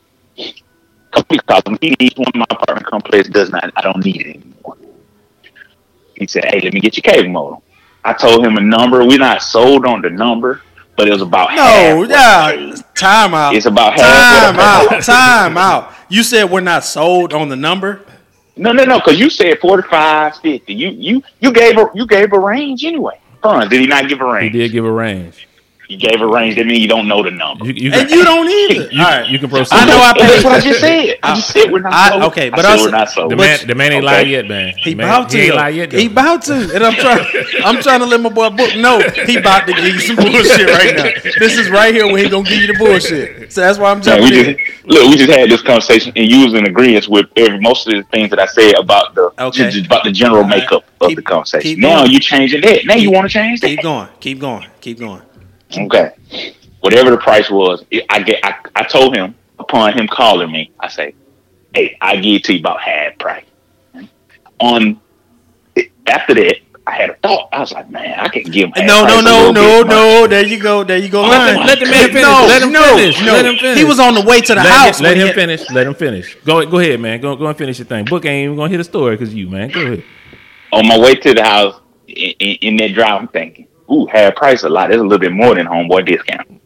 [1.10, 1.78] company called him.
[1.80, 2.30] He needs one.
[2.34, 3.72] My apartment complex does not.
[3.76, 4.76] I don't need it anymore.
[6.14, 7.60] He said, "Hey, let me get your cable modem."
[8.04, 9.04] I told him a number.
[9.04, 10.62] We're not sold on the number,
[10.96, 12.74] but it was about No, yeah.
[12.94, 13.54] Time out.
[13.54, 14.54] It's about half.
[14.54, 14.96] Time what I paid.
[14.96, 15.02] out.
[15.04, 15.94] Time out.
[16.08, 18.04] You said we're not sold on the number.
[18.60, 20.74] No, no, no, because you said 45, 50.
[20.74, 23.18] You you you gave a you gave a range anyway.
[23.42, 23.70] Fun.
[23.70, 24.52] Did he not give a range?
[24.52, 25.48] He did give a range.
[25.90, 26.54] You gave a range.
[26.54, 27.66] That means you don't know the number.
[27.66, 28.92] You, you, And you don't either.
[28.92, 29.28] you, All right.
[29.28, 29.74] you can proceed.
[29.74, 30.44] I know I And that's paid.
[30.44, 31.18] what I just said.
[31.20, 32.22] I just said we're not I- sold.
[32.30, 33.32] okay, I but said also- we're not sold.
[33.32, 34.14] the man, the man ain't Okay.
[34.18, 34.72] lied yet, man.
[34.76, 35.36] He man, about to.
[35.36, 35.56] He ain't though.
[35.58, 35.92] lied yet.
[35.92, 36.12] He though.
[36.12, 37.26] about to, and I'm trying.
[37.64, 40.68] I'm trying to let my boy book know he about to give you some bullshit
[40.68, 41.30] right now.
[41.40, 43.52] This is right here where he gonna give you the bullshit.
[43.52, 44.56] So that's why I'm No, jumping we in.
[44.58, 45.10] just look.
[45.10, 48.04] We just had this conversation, and you was in agreement with every most of the
[48.04, 49.70] things that I said about the Okay.
[49.70, 50.60] just about the general All right.
[50.60, 51.80] makeup of Keep- the conversation.
[51.80, 52.12] Now going.
[52.12, 52.86] you changing that.
[52.86, 53.66] Now you want to change that.
[53.66, 54.08] Keep going.
[54.20, 54.66] Keep going.
[54.80, 55.22] Keep going.
[55.76, 56.12] Okay.
[56.80, 58.44] Whatever the price was, it- I get.
[58.44, 60.70] I, I told him upon him calling me.
[60.80, 61.14] I say,
[61.74, 63.44] "Hey, I give it to you about half price."
[64.60, 65.00] On
[66.06, 66.56] after that,
[66.86, 67.48] I had a thought.
[67.52, 69.84] I was like, "Man, I can give him." half No, no, price a no, little
[69.84, 70.26] no, no.
[70.26, 70.84] There you go.
[70.84, 71.22] There you go.
[71.22, 71.54] Let Line.
[71.54, 72.22] the- let the man finish.
[72.22, 73.20] No, Let him no, finish.
[73.20, 73.32] no.
[73.32, 73.78] Let him finish.
[73.78, 74.98] He was on the way to the Let, house.
[75.00, 75.70] him, let when he him had- finish.
[75.70, 76.34] Let him finish.
[76.44, 77.20] Go go ahead, man.
[77.20, 78.06] Go go and finish your thing.
[78.06, 79.68] Book ain't even gonna hit a story because you, man.
[79.70, 80.02] Go ahead.
[80.72, 81.78] on my way to the house
[82.08, 84.90] in, in, in that drive, I'm thinking, ooh, half price a lot.
[84.90, 86.60] It's a little bit more than homeboy discount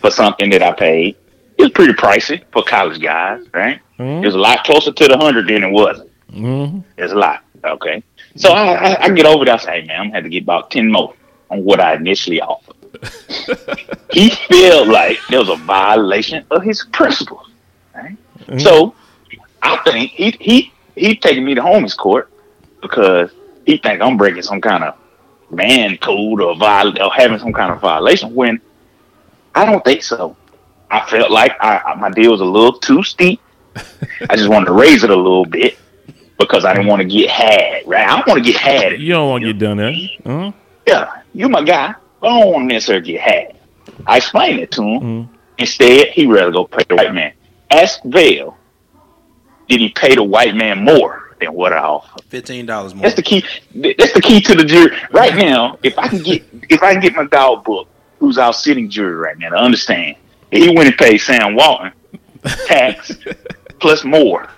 [0.00, 1.16] for something that I paid.
[1.58, 3.80] It was pretty pricey for college guys, right?
[3.98, 6.02] It was a lot closer to the hundred than it was.
[6.30, 6.80] Mm-hmm.
[6.96, 7.44] It's a lot.
[7.64, 8.02] Okay.
[8.36, 9.54] So I, I, I get over there.
[9.54, 11.14] I say, hey, man, I'm gonna have to get about 10 more
[11.50, 12.76] on what I initially offered.
[14.12, 17.48] he felt like there was a violation of his principles.
[17.94, 18.16] Right?
[18.58, 18.94] So
[19.62, 22.30] I think he he he taking me to homies court
[22.80, 23.30] because
[23.66, 24.96] he think I'm breaking some kind of
[25.52, 28.60] man code or viol- or having some kind of violation when
[29.54, 30.36] I don't think so.
[30.90, 33.40] I felt like I, I- my deal was a little too steep.
[34.28, 35.78] I just wanted to raise it a little bit
[36.38, 37.86] because I didn't want to get had.
[37.86, 38.06] Right?
[38.06, 39.00] I don't want to get had.
[39.00, 39.94] You don't want to get done there.
[40.26, 40.52] Uh-huh.
[40.86, 41.94] Yeah, you my guy.
[42.22, 43.56] I don't want to necessarily get had.
[44.06, 45.00] I explained it to him.
[45.00, 45.28] Mhm.
[45.58, 47.32] Instead, he rather go pay the white man.
[47.70, 48.56] Ask Vail,
[49.68, 52.24] did he pay the white man more than what I offered?
[52.24, 53.02] Fifteen dollars more.
[53.02, 53.44] That's the key.
[53.74, 54.96] That's the key to the jury.
[55.10, 58.52] Right now, if I can get if I can get my dog book, who's our
[58.52, 60.16] sitting jury right now, to understand,
[60.50, 61.92] he went and paid Sam Walton
[62.66, 63.12] tax
[63.80, 64.48] plus more,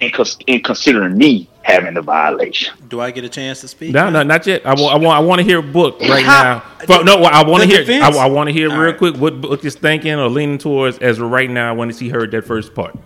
[0.00, 2.74] and, cons- in considering me having the violation.
[2.88, 3.92] Do I get a chance to speak?
[3.92, 4.66] No, no, not yet.
[4.66, 6.64] I want, I want, I want to hear book right How- now.
[6.86, 8.02] But no, I want to hear.
[8.02, 8.08] I.
[8.10, 8.98] I want to hear All real right.
[8.98, 11.74] quick what book is thinking or leaning towards as of right now.
[11.74, 12.98] When he heard that first part.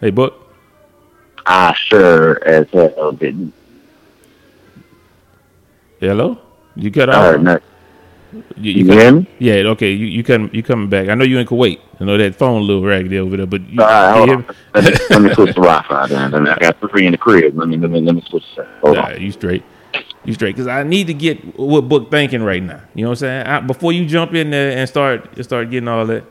[0.00, 0.43] Hey, book.
[1.46, 3.52] I sure as hell didn't.
[6.00, 6.38] Hello.
[6.76, 7.16] You cut off.
[7.16, 7.68] heard nothing.
[8.56, 9.28] You, You hear me?
[9.38, 9.54] Yeah.
[9.70, 9.92] Okay.
[9.92, 11.08] You you come you coming back?
[11.08, 11.78] I know you in Kuwait.
[12.00, 14.28] I know that phone a little raggedy over there, but you, uh, All right, hold
[14.28, 14.46] you on.
[14.74, 16.48] Let me, let me switch the Wi-Fi down.
[16.48, 17.56] I got three in the crib.
[17.56, 18.66] Let me let me let me switch that.
[18.80, 19.20] Hold on.
[19.20, 19.62] you straight.
[20.24, 20.56] You straight.
[20.56, 22.80] Because I need to get what book thinking right now.
[22.94, 23.46] You know what I'm saying?
[23.46, 26.24] I, before you jump in there and start start getting all that.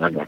[0.00, 0.26] Okay.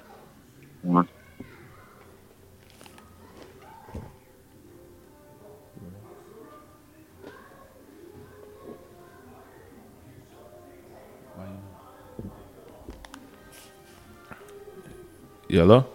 [15.50, 15.86] Hello.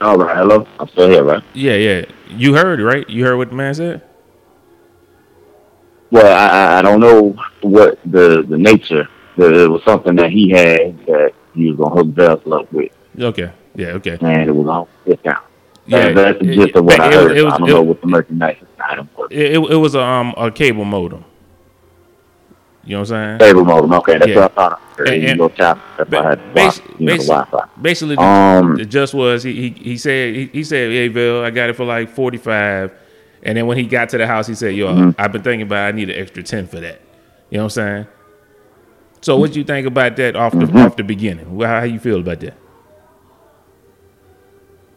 [0.00, 0.66] All right, hello.
[0.78, 1.42] I'm still here, right?
[1.52, 2.04] Yeah, yeah.
[2.28, 3.08] You heard right?
[3.10, 4.02] You heard what the man said.
[6.10, 9.08] Well, I, I- don't know what the the nature.
[9.36, 12.92] The, it was something that he had that he was gonna hook Vessel up with,
[13.18, 13.50] Okay.
[13.74, 13.88] Yeah.
[13.90, 14.18] Okay.
[14.20, 15.44] and it was on discount.
[15.86, 17.36] Yeah, Yeah, that's the it- gist of what it- I heard.
[17.36, 19.28] it was- I don't it- know what the merchandise item was.
[19.30, 21.24] It, it, it was a um a cable modem.
[22.90, 23.50] You know what I'm saying?
[23.50, 23.92] Stable modem.
[23.92, 24.34] Okay, that's Yeah.
[24.40, 24.80] what I thought.
[25.06, 25.78] And- you and- go tap.
[25.96, 26.44] That's I had to
[26.98, 27.64] you know, the basi- Wi-Fi.
[27.80, 31.50] Basically, Um, the just was he, he he said he, he said, "Hey, Bill, I
[31.50, 32.90] got it for like 45."
[33.44, 35.10] And then when he got to the house, he said, "Yo, Mm-hmm.
[35.20, 35.88] I've been thinking about it.
[35.88, 37.00] I need an extra 10 for that."
[37.50, 38.06] You know what I'm saying?
[39.20, 40.78] So, what do you think about that off the Mm-hmm.
[40.78, 41.56] off the beginning?
[41.56, 42.54] Well, how you feel about that?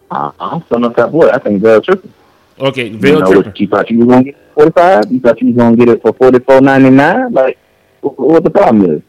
[0.10, 1.30] I, I'm still not that boy.
[1.30, 2.12] I think they're tripping.
[2.60, 3.54] Okay, You Bill know, tripping.
[3.58, 5.12] you thought you was gonna get forty five?
[5.12, 7.32] You thought you was gonna get it for forty four ninety nine?
[7.32, 7.58] Like,
[8.04, 9.02] what the problem is?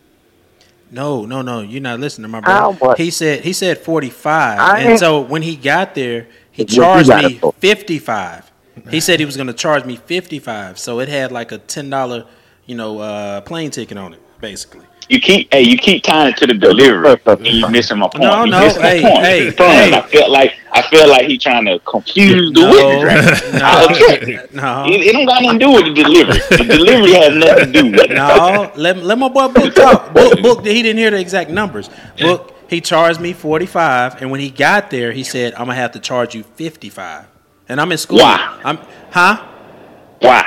[0.90, 1.61] No, no, no.
[1.61, 2.61] You're not listening to my brother.
[2.96, 7.40] He said he said 45, I and so when he got there, he charged me
[7.59, 8.50] 55.
[8.90, 11.90] He said he was going to charge me 55, so it had like a ten
[11.90, 12.26] dollar,
[12.66, 14.85] you know, uh, plane ticket on it, basically.
[15.09, 18.23] You keep, hey, you keep tying it to the delivery, and you missing my point.
[18.23, 19.25] No, You no, missing my hey, point.
[19.25, 19.71] hey, Fun.
[19.71, 19.93] hey.
[19.95, 23.43] I feel like I feel like he trying to confuse the No, witness.
[23.53, 23.53] Right?
[23.61, 24.49] no, Okay.
[24.53, 24.85] no.
[24.88, 26.38] It, it don't got nothing to do with the delivery.
[26.51, 28.14] The delivery has nothing to do with it.
[28.14, 30.12] No, let, let my boy Book talk.
[30.14, 31.90] Book, Book, he didn't hear the exact numbers.
[32.19, 35.81] Book, he charged me 45, and when he got there, he said, I'm going to
[35.83, 37.27] have to charge you 55.
[37.69, 38.19] And I'm in school.
[38.19, 38.61] Why?
[38.64, 38.79] I'm,
[39.12, 39.47] huh?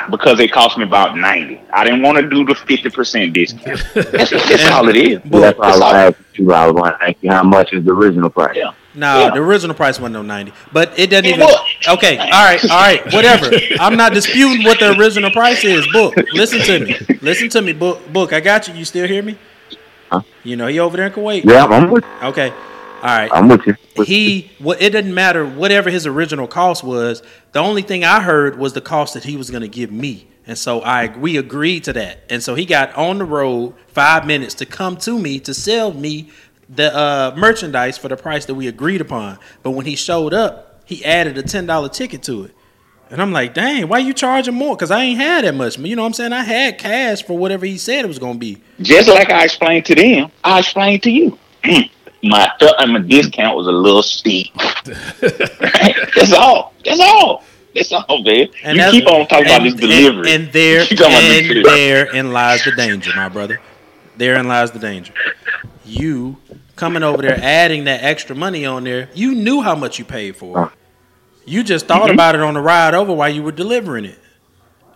[0.08, 0.12] Why?
[0.12, 1.62] Because it cost me about ninety.
[1.74, 3.82] I didn't want to do the fifty percent discount.
[3.94, 5.20] That's, that's all it is.
[5.26, 6.52] Well, that's why all- I asked you.
[6.54, 8.56] I was going to ask you how much is the original price.
[8.56, 8.72] Yeah.
[8.94, 9.30] No, Yeah.
[9.32, 10.54] the original price wasn't no 90.
[10.74, 11.42] But it doesn't It even.
[11.42, 11.60] was.
[11.88, 13.52] Okay, all right, all right, whatever.
[13.80, 15.86] I'm not disputing what the original price is.
[15.94, 16.96] Book, listen to me.
[17.22, 18.12] Listen to me, Book.
[18.12, 18.74] Book, I got you.
[18.74, 19.38] You still hear me?
[20.12, 20.22] Huh?
[20.44, 21.44] You know, he over there in Kuwait.
[21.46, 22.04] Yeah, I'm with.
[22.24, 22.52] Okay.
[22.98, 23.30] All right.
[23.32, 23.76] I'm with you.
[24.04, 27.22] He what it didn't matter whatever his original cost was.
[27.52, 30.28] The only thing i heard was the cost that he was going to give me.
[30.48, 32.24] And so i we agreed to that.
[32.30, 35.94] And so he got on the road five minutes to come to me to sell
[35.94, 36.30] me
[36.70, 39.38] the uh, merchandise for the price that we agreed upon.
[39.62, 42.52] But when he showed up he added a $10 ticket to it.
[43.10, 44.76] And i'm like dang why you charging more?
[44.76, 45.78] Because i ain't had that much.
[45.78, 46.34] You know what i'm saying?
[46.34, 48.58] I had cash for whatever he said it was going to be.
[48.82, 51.38] Just like I explained to them, I explained to you.
[52.30, 54.56] my I mean, discount was a little steep.
[54.56, 55.96] right?
[56.16, 56.74] That's all.
[56.84, 57.44] That's all.
[57.76, 58.48] That's all, man.
[58.66, 60.32] you keep on talking about and- this delivery.
[60.32, 63.60] And, and there, You talking about this and therein lies the danger, my brother.
[64.18, 65.14] Therein lies the danger.
[65.86, 66.38] You
[66.76, 69.10] coming over there, adding that extra money on there.
[69.14, 70.72] You knew how much you paid for it.
[71.46, 72.14] You just thought Mm-hmm.
[72.14, 74.20] about it on the ride over while you were delivering it.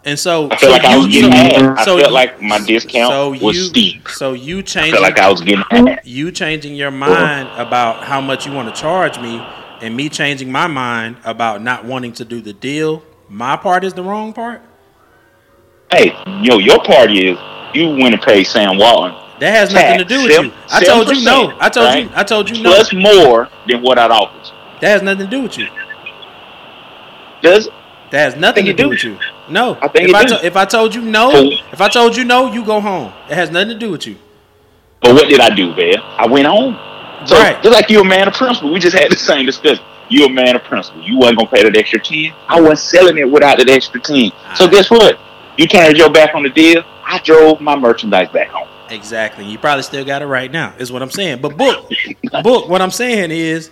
[0.04, 1.74] And so, I feel so like I was getting so.
[1.78, 4.08] I so felt you- like my discount so was you, steep.
[4.10, 5.64] So you I changing, felt like I was getting
[6.04, 9.40] you changing your mind about how much you want to charge me,
[9.82, 13.04] and me changing my mind about not wanting to do the deal.
[13.30, 14.62] My part is the wrong part.
[15.92, 17.38] Hey, yo, your part is
[17.74, 19.16] you went and paid Sam Walton.
[19.40, 20.54] That has nothing to do with Seven- you.
[20.72, 21.54] I told you no.
[21.60, 22.10] I told you.
[22.16, 22.72] I told you no.
[22.74, 24.52] Plus more than what I'd offered.
[24.82, 25.68] That has nothing to do with you.
[27.44, 27.70] Does?
[28.12, 29.18] That has nothing to do with you.
[29.50, 29.78] No.
[29.82, 31.32] I think if I to- if I told you no,
[31.72, 33.12] if I told you no, you go home.
[33.30, 34.18] It has nothing to do with you.
[35.02, 35.96] But what did I do, man?
[36.18, 36.78] I went home.
[37.26, 37.62] So Right.
[37.64, 39.84] just like you're a man of principle, we just had the same discussion.
[40.10, 41.02] You're a man of principle.
[41.04, 42.34] You wasn't gonna pay that extra ten.
[42.50, 44.32] I wasn't selling it without that extra ten.
[44.56, 44.72] So Alright.
[44.72, 45.18] guess what?
[45.58, 46.84] You turned your back on the deal.
[47.06, 48.68] I drove my merchandise back home.
[48.90, 49.46] Exactly.
[49.46, 50.74] You probably still got it right now.
[50.78, 51.40] Is what I'm saying.
[51.42, 51.90] But book,
[52.44, 52.68] book.
[52.68, 53.70] What I'm saying is,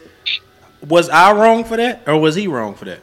[0.87, 2.99] was I wrong for that, or was he wrong for that?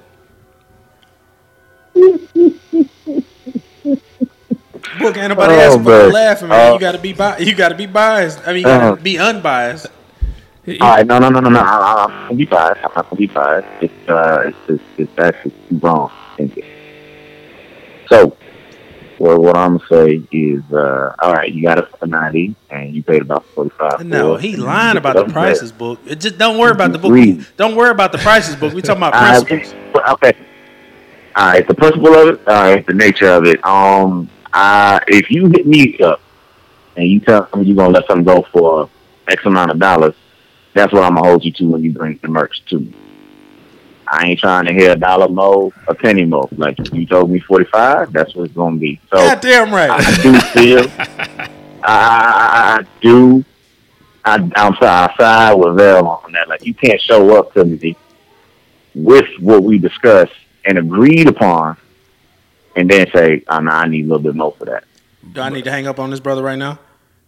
[5.01, 6.13] Book, ain't nobody Oh, asking for man.
[6.13, 6.71] laughing, man.
[6.71, 8.41] Uh, you gotta be bi- You gotta be biased.
[8.47, 9.87] I mean, you gotta Uh, be unbiased.
[10.81, 11.61] All right, no, no, no, no, no.
[11.61, 12.81] I, I, I'm gonna be biased.
[12.85, 13.69] I'm not gonna be biased.
[13.83, 16.11] It's uh, it's it's, it's actually too wrong.
[16.37, 16.65] Thank you.
[18.09, 18.37] So,
[19.19, 22.95] well, what I'm gonna say is, uh, all right, you got it for ninety, and
[22.95, 24.05] you paid about forty five.
[24.05, 26.01] No, he lying about the prices, book.
[26.07, 27.13] It just don't worry about the book.
[27.13, 27.47] Agreed.
[27.57, 28.75] Don't worry about the prices, book.
[28.75, 29.15] We talking about
[29.47, 29.75] principles.
[29.95, 30.33] okay.
[31.37, 32.49] All right, the principle of it.
[32.49, 33.63] All right, the nature of it.
[33.63, 36.19] Um, uh, if you hit me up
[36.97, 38.89] and you tell me you're gonna let something go for
[39.29, 40.15] X amount of dollars,
[40.73, 42.95] that's what I'm gonna hold you to when you bring the merch to me.
[44.09, 46.49] I ain't trying to hear a dollar more, a penny more.
[46.53, 48.99] Like if you told me forty five, that's what it's gonna be.
[49.11, 49.91] So God damn right.
[49.91, 51.51] I do feel, I,
[51.85, 53.45] I, I do,
[54.25, 56.49] I, I'm sorry, I side with Vel on that.
[56.49, 57.95] Like, you can't show up to me
[58.95, 60.33] with what we discussed
[60.67, 61.77] and agreed upon,
[62.75, 64.85] and then say, oh, no, I need a little bit more for that.
[65.33, 66.79] Do I need to hang up on this brother right now?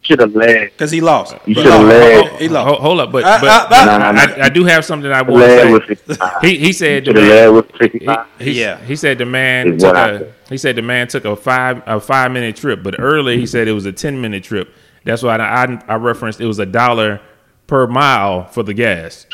[0.01, 0.71] should have led.
[0.71, 1.35] Because he lost.
[1.45, 1.89] You should have lost.
[2.33, 2.41] led.
[2.41, 2.69] He lost.
[2.69, 4.21] Hold, hold up, but, Uh, but uh, uh, No, no, no.
[4.21, 5.49] I, I do have something I want to
[5.87, 5.95] say.
[5.97, 6.41] 55.
[6.41, 8.79] He he said the should have man, led with he, he, Yeah.
[8.85, 10.35] he said the man took what I a said.
[10.51, 13.67] he said the man took a five a five minute trip, but earlier he said
[13.67, 14.73] it was a ten minute trip.
[15.05, 17.21] That's why I I, I referenced it was a dollar
[17.67, 19.27] per mile for the gas.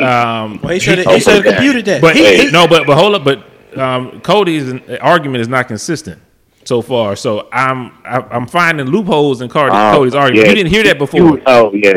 [0.00, 1.52] Um, Well, he should have he should have okay.
[1.52, 2.00] computed that.
[2.00, 3.44] but He- he- no, but but hold up, but
[3.78, 6.20] um, Cody's argument is not consistent
[6.64, 7.16] so far.
[7.16, 10.46] So I'm I, I'm finding loopholes in Cardi, Oh, Cody's argument.
[10.46, 10.50] yeah.
[10.50, 11.20] You didn't hear that before.
[11.20, 11.92] You- oh yeah.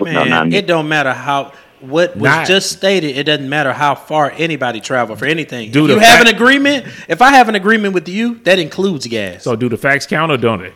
[0.00, 0.56] no, Man, not me.
[0.56, 3.16] it don't matter how what was Not- just stated.
[3.16, 5.72] It doesn't matter how far anybody travel for anything.
[5.72, 8.36] Dude, if you the have fact- an agreement, if I have an agreement with you,
[8.44, 9.42] that includes gas.
[9.42, 10.72] So do the facts count or don't they?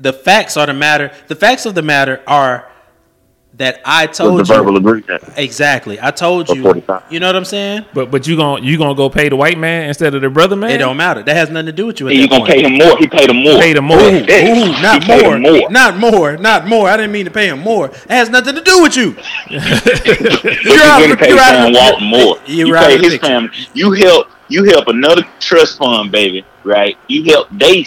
[0.00, 1.10] the facts are the matter.
[1.26, 2.68] The facts of the matter are
[3.58, 5.22] that I was told the verbal you agreement.
[5.36, 5.98] exactly.
[6.00, 6.62] I told you.
[6.62, 7.02] 45.
[7.10, 7.84] You know what I'm saying?
[7.92, 10.56] But but you gon' you gonna go pay the white man instead of the brother
[10.56, 10.70] man?
[10.70, 11.22] It don't matter.
[11.22, 12.06] That has nothing to do with you.
[12.08, 12.96] At And you that gonna pay him more.
[12.98, 13.60] He paid him more.
[13.60, 13.98] Paid him more.
[13.98, 15.70] Ooh, Ooh, not more, him more.
[15.70, 16.88] not more, not more.
[16.88, 17.86] I didn't mean to pay him more.
[17.88, 19.16] It has nothing to do with you.
[19.50, 22.36] You're you out really of- pay you're out of Sam Walton more.
[22.46, 23.50] you're you out pay his family.
[23.74, 24.28] You help.
[24.50, 26.42] You help another trust fund, baby.
[26.64, 26.96] Right?
[27.06, 27.82] You help day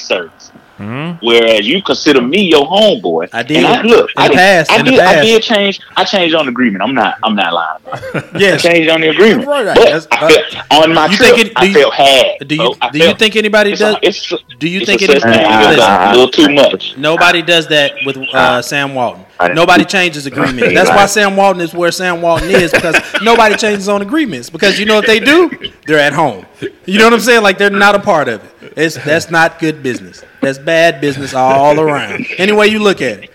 [0.81, 1.19] service.
[1.21, 3.29] Whereas you consider me your homeboy.
[3.33, 3.57] I did.
[3.57, 4.99] And I, look, In I the did, past, I did.
[4.99, 5.79] I did change.
[5.95, 6.83] I changed on the agreement.
[6.83, 7.17] I'm not.
[7.23, 7.79] I'm not lying.
[7.83, 7.93] Bro.
[8.33, 8.61] I Yes.
[8.61, 9.47] changed on the agreement.
[9.47, 9.75] Right, right.
[9.77, 12.47] But I felt, on my You trip, it- do I you- felt had.
[12.47, 12.75] Do you.
[12.81, 13.95] I do you think anybody does?
[13.95, 15.21] a, it's, do you think it is?
[15.21, 16.97] such thing as Listen, a little too much?
[16.97, 19.25] Nobody does that with uh, Sam Walton.
[19.55, 20.73] Nobody changes agreements.
[20.75, 24.51] That's why Sam Walton is where Sam Walton is because nobody changes on agreements.
[24.51, 25.49] Because you know what they do?
[25.87, 26.45] They're at home.
[26.85, 27.41] You know what I'm saying?
[27.41, 28.50] Like they're not a part of it.
[28.61, 30.23] It's that's not good business.
[30.41, 32.27] That's bad business all around.
[32.37, 33.29] Any way you look at it.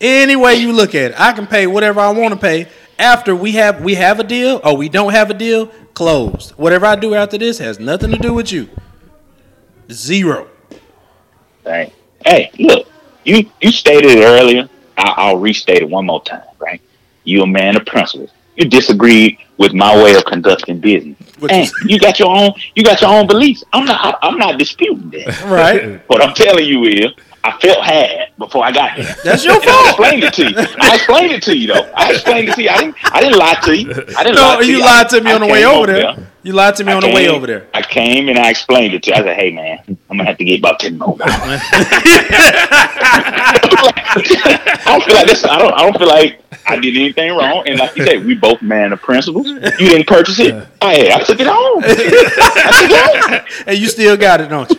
[0.00, 1.20] Any way you look at it.
[1.20, 4.60] I can pay whatever I want to pay after we have we have a deal
[4.64, 5.66] or we don't have a deal.
[5.94, 6.52] Closed.
[6.52, 8.68] Whatever I do after this has nothing to do with you.
[9.90, 10.48] Zero.
[11.66, 11.92] Right.
[12.24, 12.88] Hey, look,
[13.24, 14.68] you you stated it earlier.
[14.96, 16.44] I, I'll restate it one more time.
[16.58, 16.80] Right.
[17.24, 18.30] You a man of principles.
[18.56, 21.18] You disagreed with my way of conducting business.
[21.50, 22.52] Is- you got your own.
[22.74, 23.62] You got your own beliefs.
[23.74, 24.00] I'm not.
[24.02, 25.42] I, I'm not disputing that.
[25.44, 26.00] Right.
[26.08, 29.14] What I'm telling you is, I felt had before I got here.
[29.24, 30.56] That's your And I explained it to you.
[30.80, 31.90] I explained it to you though.
[31.96, 32.68] I explained it to you.
[32.68, 32.96] I didn't.
[33.04, 33.90] I didn't lie to you.
[33.90, 34.76] I didn't lie No, to you.
[34.76, 36.16] you lied to me I on the way over there.
[36.42, 37.66] You lied to me I on the way over there.
[37.74, 39.16] I came and I explained it to you.
[39.16, 41.16] I said, "Hey man, I'm gonna have to get about ten more."
[44.12, 45.44] I don't feel like this.
[45.44, 45.72] I don't.
[45.74, 47.66] I don't feel like I did anything wrong.
[47.66, 49.46] And like you said, we both man of principles.
[49.48, 50.54] You didn't purchase it.
[50.82, 51.82] Hey, I took it home.
[51.84, 53.40] I took it home.
[53.66, 54.76] And you still got it, don't you?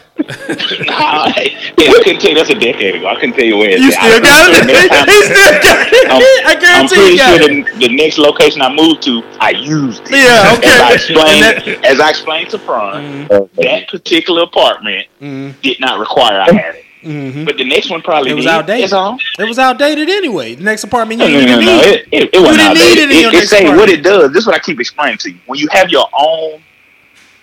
[0.85, 3.07] Nah, hey, yeah, I couldn't tell you that's a decade ago.
[3.07, 4.89] I couldn't tell you where it's You still I'm got it.
[4.89, 6.09] time- He still got it.
[6.09, 7.79] I'm, I I'm guarantee pretty you got sure it.
[7.79, 10.11] the, the next location I moved to, I used it.
[10.11, 10.67] Yeah, okay.
[10.67, 15.59] As I explained, that- as I explained to Fron, that particular apartment Mm-hmm.
[15.61, 17.45] did not require I had it.
[17.45, 18.51] But the next one probably It was did.
[18.51, 18.83] outdated.
[18.83, 19.17] That's all.
[19.39, 20.55] It was outdated anyway.
[20.55, 21.77] The next apartment you No, no, didn't no, no.
[21.81, 21.87] need.
[21.87, 23.09] It, it, it wasn't need outdated.
[23.09, 24.31] it It, it next say what it does.
[24.33, 25.39] This is what I keep explaining to you.
[25.47, 26.61] When you have your own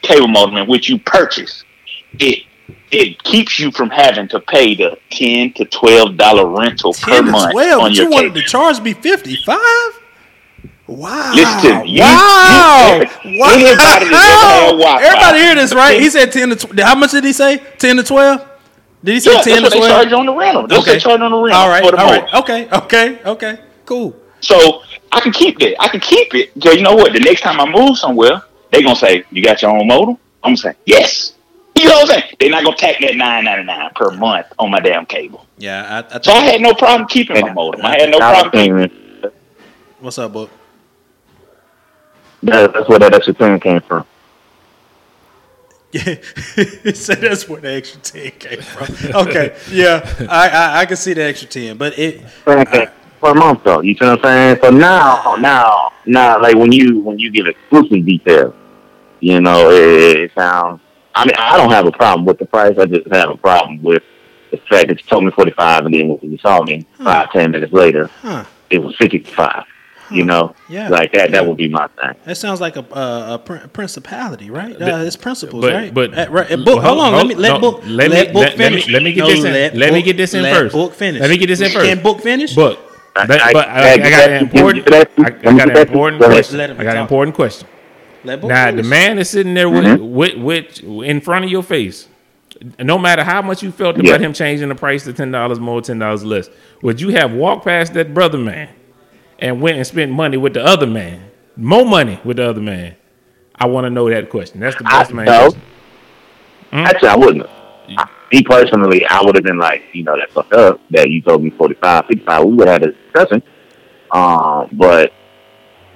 [0.03, 1.64] cable modem in which you purchase,
[2.20, 2.44] it
[2.90, 7.24] it keeps you from having to pay the ten to twelve dollar rental per 10
[7.26, 7.83] to month 12.
[7.83, 8.40] on your you wanted cable.
[8.42, 9.59] to charge me 55?
[10.87, 11.33] Wow.
[11.35, 11.87] Listen.
[11.87, 13.00] You- wow.
[13.24, 13.52] you- wow.
[13.52, 16.00] anybody that's ever had Wi-Fi- Everybody hear this, right?
[16.00, 16.78] He said 10 to 12.
[16.81, 17.59] How much did he say?
[17.78, 18.48] 10 to 12?
[19.04, 19.90] Did he say Yeah, 10 to what they 12?
[19.92, 20.66] charge on the rental.
[20.66, 21.85] That's they charge on the rental All right.
[21.85, 22.68] for the All Okay.
[22.72, 23.18] Okay.
[23.24, 23.59] Okay.
[23.85, 24.16] Cool.
[24.40, 25.81] So I can keep that.
[25.81, 26.50] I can keep it.
[26.62, 27.12] So you know what?
[27.12, 30.50] The next time I move somewhere, they're gonna say, "You got your own modem." I'm
[30.50, 31.33] gonna say, "Yes."
[31.79, 32.35] You know what I'm saying?
[32.41, 35.47] They're not gonna tack that nine ninety nine per month on my damn cable.
[35.59, 36.05] Yeah.
[36.12, 37.85] I, I So I had no problem keeping my modem.
[37.85, 38.51] I had no problem.
[38.51, 38.88] Keeping.
[38.88, 39.35] payment.
[40.01, 40.51] what's up, book?
[42.43, 44.05] That, that's where that extra ten came from.
[45.91, 46.17] Yeah,
[46.85, 49.27] he said that's where the extra ten came from.
[49.27, 52.88] Okay, yeah, I, I I can see the extra ten, but it Okay.
[53.21, 54.59] Per month though, you see what I'm saying?
[54.62, 58.55] So now, now, now, like when you when you give exclusive details,
[59.21, 60.81] you know, it, it sounds.
[61.18, 62.76] I mean, I don't have a problem with the price.
[62.78, 64.02] I just have a problem with
[64.50, 67.50] the fact that you told me 45, and then when you saw me five, ten
[67.50, 68.44] minutes later, Huh.
[68.70, 69.64] it was 55.
[70.11, 70.88] You know, Yeah.
[70.88, 71.32] like that.
[71.32, 72.14] That would be my thing.
[72.24, 74.74] that sounds like a a, a prin- principality, right?
[74.80, 75.93] Uh, it's principles, but- right?
[75.93, 76.49] but- Uh, right.
[76.49, 78.72] book, well, hold on, let me let no, book let let, me- book let- let
[78.72, 78.88] me- finish.
[78.90, 80.74] let me get No, this in- let me get this in let first.
[80.74, 81.20] Book finish.
[81.20, 81.84] Let me get this in first.
[81.84, 82.55] Can book finish?
[82.55, 82.78] Book.
[83.14, 84.86] But, I- but I, I- I got an I- important.
[84.95, 86.61] I- got an important question.
[86.61, 87.68] I got an important question.
[88.25, 90.11] Let Now the man is sitting there with, Mhm.
[90.11, 92.09] with, with in front of your face.
[92.81, 94.11] No matter how much you felt Yeah.
[94.11, 96.51] about him changing the price to ten dollars more, ten dollars less,
[96.83, 98.69] would you have walked past that brother man
[99.39, 101.21] and went and spent money with the other man,
[101.57, 102.95] more money with the other man?
[103.61, 104.61] I want to know that question.
[104.61, 105.27] That's the I, best man.
[105.27, 105.39] no.
[105.41, 105.61] question.
[106.73, 107.47] Actually, I wouldn't.
[107.47, 108.09] have.
[108.33, 111.43] me personally, I would have been like, you know, that fucked up that you told
[111.43, 112.45] me 45, 55.
[112.45, 113.43] We would have had a discussion.
[114.12, 115.12] Um, but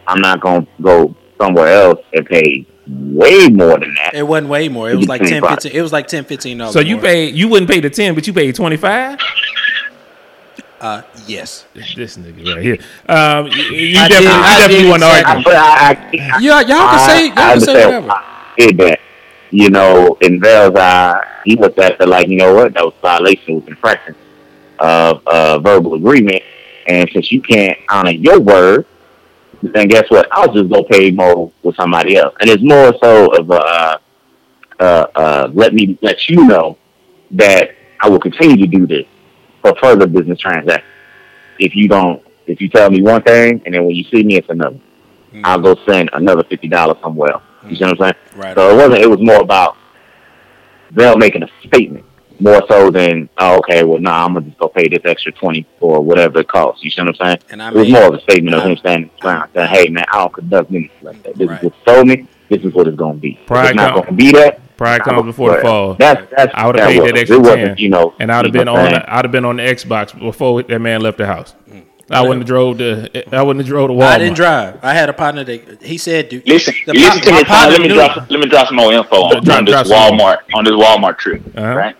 [0.06, 4.12] I'm not going to go somewhere else and pay way more than that.
[4.14, 4.90] It wasn't way more.
[4.90, 5.72] It was like 10, 15.
[5.72, 6.72] It was like 10, 15 dollars.
[6.74, 7.04] So you more.
[7.04, 9.18] pay you wouldn't pay the ten, but you paid twenty five.
[10.80, 11.64] Uh, yes.
[11.74, 12.78] This nigga right here.
[13.08, 15.30] Um, you, you I definitely, did- you I definitely want to exactly.
[15.30, 15.44] argue.
[15.44, 18.10] But I, I, I, Y'all, y'all can say, y'all I can say understand whatever.
[18.10, 19.00] I did that.
[19.52, 22.94] You know, in Vale's eye, he looked at it like, you know what, that was
[23.00, 24.16] violation, it was infraction
[24.80, 26.42] of uh, verbal agreement.
[26.88, 28.86] And since you can't honor your word,
[29.62, 30.28] then guess what?
[30.32, 32.34] I'll just go pay more with somebody else.
[32.40, 33.98] And it's more so of a, uh,
[34.80, 36.76] uh, uh, let me let you know
[37.32, 39.06] that I will continue to do this
[39.60, 40.88] for further business transactions.
[41.58, 44.36] If you don't, if you tell me one thing and then when you see me,
[44.36, 44.78] it's another.
[45.44, 47.40] I'll go send another fifty dollars somewhere.
[47.66, 48.14] You see what I'm saying?
[48.36, 48.54] Right.
[48.54, 48.98] So it wasn't.
[48.98, 49.76] It was more about
[50.90, 52.04] them making a statement
[52.42, 55.66] more so than oh, okay, well, nah, I'm gonna just go pay this extra twenty
[55.80, 56.82] or whatever it costs.
[56.84, 57.38] You see what I'm saying?
[57.50, 59.50] And I it was more of a statement of him standing ground.
[59.54, 61.36] saying, "Hey, man, I don't conduct business like that.
[61.36, 61.58] This Right.
[61.58, 62.26] is what you told me.
[62.50, 63.38] This is what it's gonna be.
[63.40, 64.60] If Pride it's not come- gonna be that.
[64.76, 65.94] Pride I comes before the fall.
[65.94, 66.52] That's that's.
[66.54, 68.66] I would have paid that extra It wasn't, ten, you know, and I'd have been
[68.68, 68.76] on.
[68.78, 68.94] I'm saying?
[69.00, 71.54] The, I'd have been on the Xbox before that man left the house.
[72.10, 73.24] I wouldn't have drove the.
[73.34, 74.02] I wouldn't have drove the Walmart.
[74.08, 74.78] I didn't drive.
[74.82, 76.46] I had a partner that he said, dude.
[76.46, 77.72] Listen, the listen pa- to me.
[77.72, 78.16] Let me knew- drop.
[78.30, 80.18] Let me drop some more info on, Drop- on this drop some.
[80.18, 81.42] Walmart on this Walmart trip.
[81.56, 81.74] Uh-huh.
[81.74, 81.96] Right.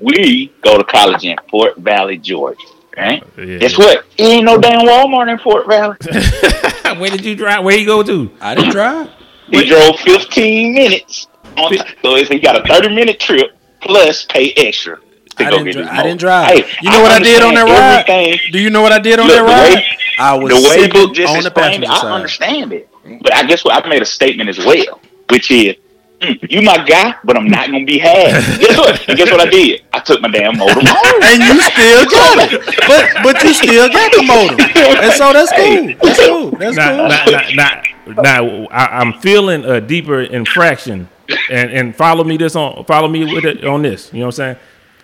[0.00, 2.58] We go to college in Fort Valley, Georgia.
[2.96, 3.22] Right.
[3.38, 3.58] Yeah.
[3.58, 4.04] Guess what?
[4.18, 5.96] It ain't no damn Walmart in Fort Valley.
[7.00, 7.64] Where did you drive?
[7.64, 8.30] Where you go to?
[8.40, 9.08] I didn't drive.
[9.48, 11.26] He drove 15 minutes.
[11.56, 14.96] On t- so he got a 30 minute trip plus pay extra.
[14.96, 16.46] To I go didn't, get dri- I didn't drive.
[16.48, 18.08] Hey, you know what I did on that ride?
[18.10, 18.52] everything.
[18.52, 19.74] Do you know what I did on Look, that the ride?
[19.76, 19.86] way-
[20.18, 22.88] I was the way Book just on the explained it, passenger I understand it.
[23.22, 25.76] But I guess what I made a statement as well, which is,
[26.20, 28.32] mm, you my guy, but I'm not gonna be had.
[28.60, 29.08] guess what?
[29.08, 29.82] And guess what I did?
[29.92, 31.22] I took my damn modem home.
[31.22, 35.52] and you still got it, but but you still got the modem, and so that's
[35.52, 35.94] cool.
[36.02, 36.50] That's cool.
[36.52, 37.32] That's Now, cool.
[37.34, 41.08] now, now, now, I, I'm feeling a deeper infraction,
[41.50, 44.12] and and follow me this on follow me with it on this.
[44.12, 44.56] You know what I'm saying?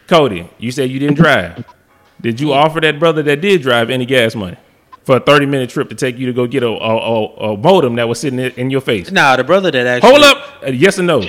[0.09, 1.65] Cody, you said you didn't drive.
[2.21, 4.57] Did you offer that brother that did drive any gas money
[5.07, 7.57] for a 30 minute trip to take you to go get a a, a, a
[7.57, 9.11] modem that was sitting in your face?
[9.13, 11.23] Nah, the brother that actually Hold up, Uh, yes or no?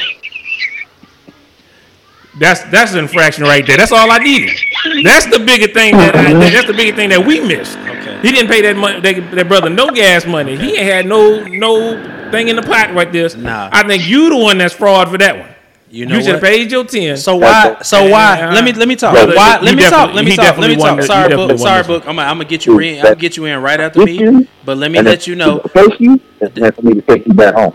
[2.39, 3.77] That's that's an infraction right there.
[3.77, 4.55] That's all I needed.
[5.03, 7.77] That's the bigger thing that I, that's the bigger thing that we missed.
[7.77, 8.19] Okay.
[8.21, 10.55] He didn't pay that money that, that brother no gas money.
[10.55, 13.35] He ain't had no no thing in the pot right this.
[13.35, 13.69] Nah.
[13.71, 15.49] I think you the one that's fraud for that one.
[15.89, 17.15] You know you should have paid your ten.
[17.17, 17.77] So why?
[17.81, 18.49] So why?
[18.53, 19.13] Let me let me talk.
[19.13, 19.57] Brother, Why?
[19.59, 20.13] you Let me talk.
[20.13, 20.57] Let me talk.
[20.57, 20.97] Let me talk.
[20.97, 21.57] this- Sorry, he book.
[21.57, 22.03] Sorry, this book.
[22.07, 22.97] I'm gonna I'm gonna get you in.
[22.99, 24.47] I'm gonna get you in right after Thank me.
[24.65, 25.59] But let me let you know.
[25.59, 27.73] First, you, it's meant for me to take you back home.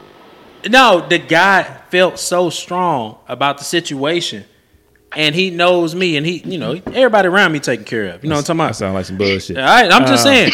[0.69, 4.45] No, the guy felt so strong about the situation,
[5.17, 8.23] and he knows me, and he, you know, everybody around me taken care of.
[8.23, 9.57] You know what I'm That talking sound like some bullshit.
[9.59, 10.53] All right, I'm just Uh, saying.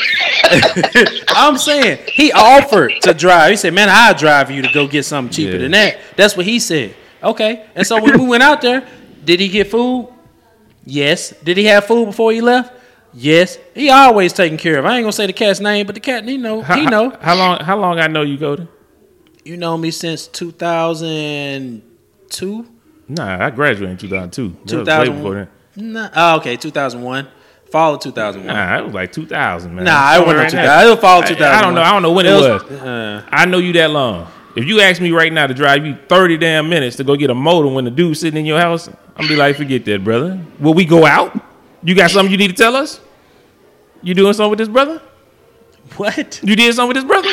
[1.30, 3.50] I'm saying he offered to drive.
[3.50, 5.58] He said, "Man, I'll drive you to go get something cheaper Yeah.
[5.62, 6.94] than that." That's what he said.
[7.22, 8.86] Okay, and so when we went out there,
[9.24, 10.08] did he get food?
[10.84, 11.34] Yes.
[11.44, 12.72] Did he have food before he left?
[13.12, 13.58] Yes.
[13.74, 14.86] He always taken care of.
[14.86, 17.10] I ain't gonna say the cat's name, but the cat, he know, How, he know.
[17.10, 17.58] How, how long?
[17.60, 18.66] How long I know you, Cody?
[19.44, 22.66] You know me since 2002.
[23.08, 24.84] Nah, I graduated in 2002.
[24.84, 25.48] That was way 2000.
[25.76, 25.92] then.
[25.92, 27.28] Nah, oh, okay, 2001.
[27.70, 28.46] Fall of 2001.
[28.54, 29.84] Nah, it was like 2000, man.
[29.84, 30.56] Nah, I wasn't in 2000.
[30.56, 30.86] there.
[30.86, 31.82] It was fall of I- I don't know.
[31.82, 32.62] I don't know when it, was.
[32.70, 34.26] uh, I know you that long.
[34.56, 37.30] If you ask me right now to drive you 30 damn minutes to go get
[37.30, 40.04] a modem when the dude's sitting in your house, I'm gonna be like, forget that,
[40.04, 40.40] brother.
[40.58, 41.38] Will we go out?
[41.82, 43.00] You got something you need to tell us?
[44.02, 45.00] You doing something with this brother?
[45.96, 46.40] what?
[46.42, 47.28] You did something with this brother?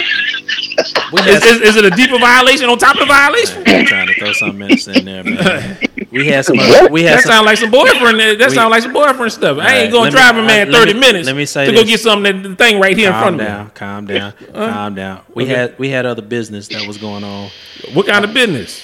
[1.29, 3.63] Is, is, is it a deeper violation on top of the violation?
[3.65, 5.77] I'm trying to throw something else in there, man.
[6.15, 6.57] We had some.
[6.57, 7.31] Other, we had That some.
[7.31, 8.19] sound like some boyfriend.
[8.19, 9.57] That We- sound like some boyfriend stuff.
[9.59, 11.45] I ain't going let to me- drive man uh, let 30 me- minutes let me
[11.45, 13.69] say to go get something that the thing right here in Calm front of down,
[13.71, 15.21] calm down, calm down.
[15.33, 15.53] We Okay.
[15.53, 17.49] had we had other business that was going on.
[17.93, 18.81] What kind of business?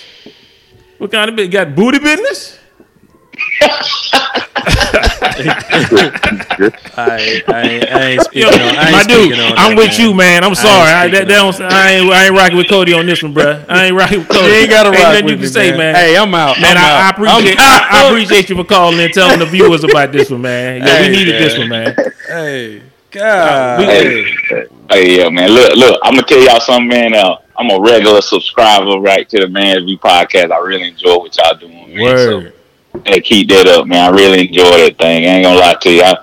[0.98, 1.54] What kind of business?
[1.54, 2.58] Got booty business?
[5.38, 8.76] I I, ain't- I ain't speaking Yo, on.
[8.78, 10.44] I my dude, I'm that, with you, man.
[10.44, 10.92] I'm sorry.
[10.92, 13.64] I, speaking that, that I, ain't, I ain't rocking with Cody on this one, bro.
[13.70, 14.48] I ain't rocking with Cody.
[14.48, 15.96] You ain't gotta rock nothing with you me, can say, man.
[15.96, 16.60] Hey, I'm out.
[16.60, 17.14] Man, I'm I, I out.
[17.16, 20.42] appreciate I'm I, I appreciate you for calling and telling the viewers about this one,
[20.42, 20.82] man.
[20.82, 21.42] Yeah, Hey, we needed man.
[21.42, 21.96] this one, man.
[22.28, 23.80] Hey, God.
[23.86, 24.36] Hey,
[24.92, 25.50] hey, yeah, man.
[25.52, 26.00] Look, look.
[26.04, 27.14] I'm gonna tell y'all something, man.
[27.16, 30.52] Uh, I'm a regular subscriber, right, to the Man's View podcast.
[30.52, 32.18] I really enjoy what y'all doing, man.
[32.18, 32.54] So, Word.
[33.06, 34.14] Hey, keep that up, man.
[34.14, 35.26] I really enjoy that thing.
[35.26, 36.02] I ain't gonna lie to you.
[36.04, 36.16] I,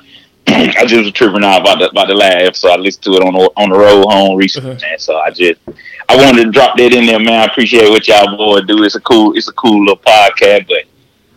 [0.49, 2.69] I just was tripping out about the about the last episode.
[2.71, 4.81] I listened to it on the on the road home recently, Uh-huh.
[4.83, 4.99] man.
[4.99, 5.61] So I just
[6.09, 7.41] I wanted to drop that in there, man.
[7.41, 8.83] I appreciate what y'all boys do.
[8.85, 10.85] It's a cool it's a cool little podcast, but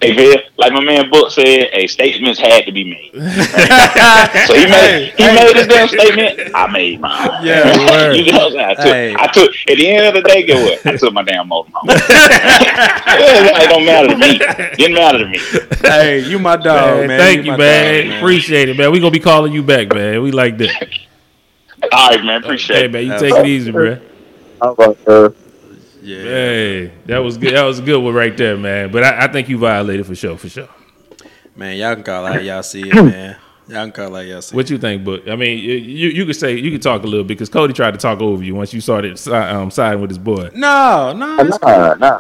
[0.02, 3.12] Hey, Viv, like my man Book said, hey, statements had to be made.
[4.48, 6.40] so he made he made his damn statement.
[6.56, 7.44] I made mine.
[7.44, 8.66] Yeah, you know what I'm saying?
[8.66, 9.16] I took, Hey.
[9.16, 9.52] I took.
[9.70, 10.84] At the end of the day, get what?
[10.88, 11.90] I took my damn modem home.
[11.98, 14.40] it don't matter to me.
[14.76, 15.40] Didn't matter to me.
[15.84, 17.20] hey, you my dog, Man, man.
[17.20, 18.08] thank you, my man.
[18.08, 18.92] dog, Appreciate it, man.
[18.92, 20.24] We gonna be calling you back, man.
[20.24, 20.90] We like that.
[21.92, 22.44] All right, man.
[22.44, 22.92] Appreciate Hey, it.
[22.92, 24.00] man, you take it easy, bro.
[24.62, 25.30] How about, uh,
[26.02, 26.24] Yeah.
[26.24, 27.54] Hey, that was good.
[27.54, 28.92] That was a good one right there, man.
[28.92, 30.70] But I, I think you violated for sure, for sure.
[31.56, 33.38] Man, y'all can call it how y'all see it, man.
[33.68, 34.58] Y'all can call it how y'all see it.
[34.58, 35.28] What you think, Book?
[35.28, 37.74] I mean, you you, you could say you could talk a little bit because Cody
[37.74, 40.50] tried to talk over you once you started si- um, siding with his boy.
[40.56, 41.38] No, no.
[41.40, 42.20] it's nah, nah.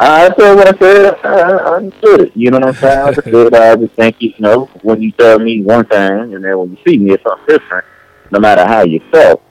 [0.00, 1.14] I said what I said.
[1.24, 2.36] I, I understood it.
[2.36, 2.98] You know what I'm saying?
[2.98, 3.54] I understood.
[3.54, 6.78] I just think, you know, when you tell me one thing and then when you
[6.86, 7.84] see me, it's something different.
[8.30, 9.42] No matter how you felt,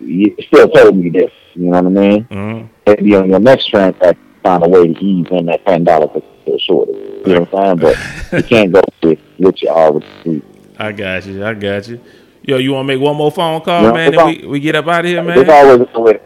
[0.00, 1.30] you still told me this.
[1.60, 2.24] You know what I mean?
[2.24, 6.08] hmm Maybe on your next transaction, find a way to ease in that ten dollars
[6.44, 6.92] for shorter.
[6.92, 7.96] You know what I'm saying?
[8.32, 10.42] But you can't go with what you already do.
[10.78, 11.44] I got you.
[11.44, 12.00] I got you.
[12.42, 14.12] Yo, you want to make one more phone call, Yeah, man?
[14.12, 15.50] no And we, we get up out of here, There's man.
[15.50, 16.18] always a way.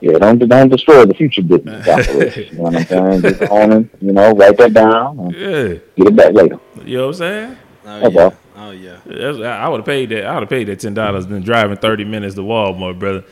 [0.00, 1.86] Yeah, don't don't destroy the future business.
[1.88, 3.22] operation, you know what I'm saying?
[3.22, 6.58] Just own it, you know, write that down and Yeah, get it back later.
[6.84, 7.56] you know what I'm saying?
[7.84, 8.22] Oh That's yeah.
[8.22, 8.34] all.
[8.56, 9.60] Oh yeah.
[9.60, 10.24] I would have paid that.
[10.26, 13.24] I would have paid that ten dollars than driving thirty minutes to Walmart, brother.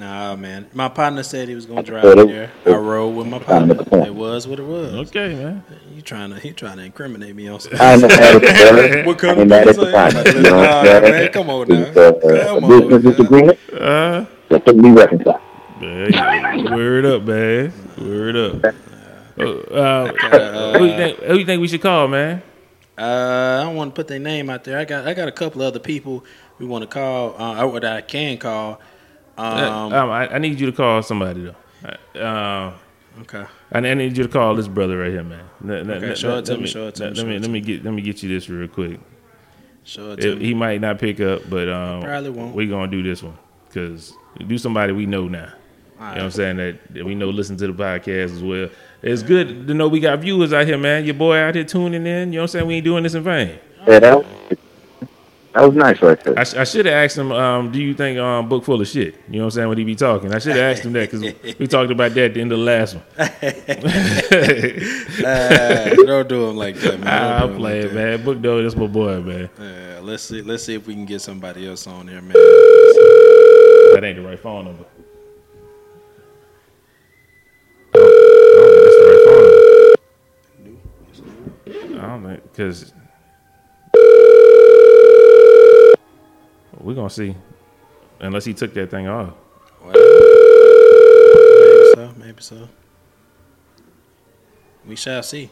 [0.00, 0.66] Nah, man.
[0.72, 2.50] My partner said he was gonna drive Yeah, me there.
[2.64, 3.66] I rode with my partner.
[3.74, 4.06] make a point.
[4.06, 4.94] It was what it was.
[5.10, 5.62] Okay, man.
[5.94, 7.78] You trying to he trying to incriminate me on something?
[7.78, 9.04] I ain't mad at the brother.
[9.04, 10.16] What I kind of mad at the I time.
[10.16, 10.36] am?
[10.36, 11.76] You know what Nah, man, come on now.
[11.76, 15.40] It's uh, Come on, business disagreement Uh, that can be reconciled.
[15.82, 17.72] man, word up, man.
[17.98, 18.74] Word up.
[19.38, 21.18] Uh, uh, Uh, who you think?
[21.18, 22.42] Who you think we should call, man?
[22.96, 24.78] Uh, I don't want to put their name out there.
[24.78, 26.24] I got I got a couple other people
[26.58, 27.34] we want to call.
[27.40, 28.80] Uh, or that I can call.
[29.40, 32.20] Um, Um, I, I need you to call somebody though.
[32.20, 32.72] Uh,
[33.22, 33.44] okay.
[33.72, 35.44] I I need you to call this brother right here, man.
[35.64, 37.26] Let- let- Okay, let- show it to me, me- show it to let- me, Let
[37.26, 39.00] me let me get let me get you this real quick.
[39.84, 40.44] Show it to If- me.
[40.46, 42.54] he might not pick up, but um, Probably won't.
[42.54, 43.38] we gonna do this one
[43.68, 44.12] because
[44.46, 45.48] do somebody we know now.
[45.98, 46.56] You know what I'm saying?
[46.56, 48.68] That, that we know listen to the podcast as well.
[49.02, 51.04] It's good to know we got viewers out here, man.
[51.04, 52.32] Your boy out here tuning in.
[52.32, 52.66] You know what I'm saying?
[52.66, 53.58] We ain't doing this in vain.
[53.86, 54.22] Yeah,
[55.52, 56.38] that was, nice right there.
[56.38, 58.86] I, sh- I should have asked him, um, do you think um, book full of
[58.86, 59.16] shit?
[59.28, 59.68] You know what I'm saying?
[59.68, 62.24] When he be talking, I should have asked him that because we talked about that
[62.26, 63.04] at the end of the last one.
[65.20, 67.42] Uh, don't do him like that, man.
[67.42, 68.18] I'm him playing, like that.
[68.18, 68.24] man.
[68.24, 69.50] Book though, that's my boy, man.
[69.58, 70.40] Yeah, let's see.
[70.40, 72.32] Let's see if we can get somebody else on there, man.
[72.32, 74.84] That ain't the right phone number.
[77.94, 79.40] I don't- I that's the right phone
[81.84, 82.00] number.
[82.02, 82.92] I don't think because
[86.90, 87.36] we're gonna see,
[88.18, 89.30] unless he took that thing off.
[89.80, 90.04] Whatever.
[90.04, 92.12] Maybe so.
[92.18, 92.68] Maybe so.
[94.84, 95.50] We shall see.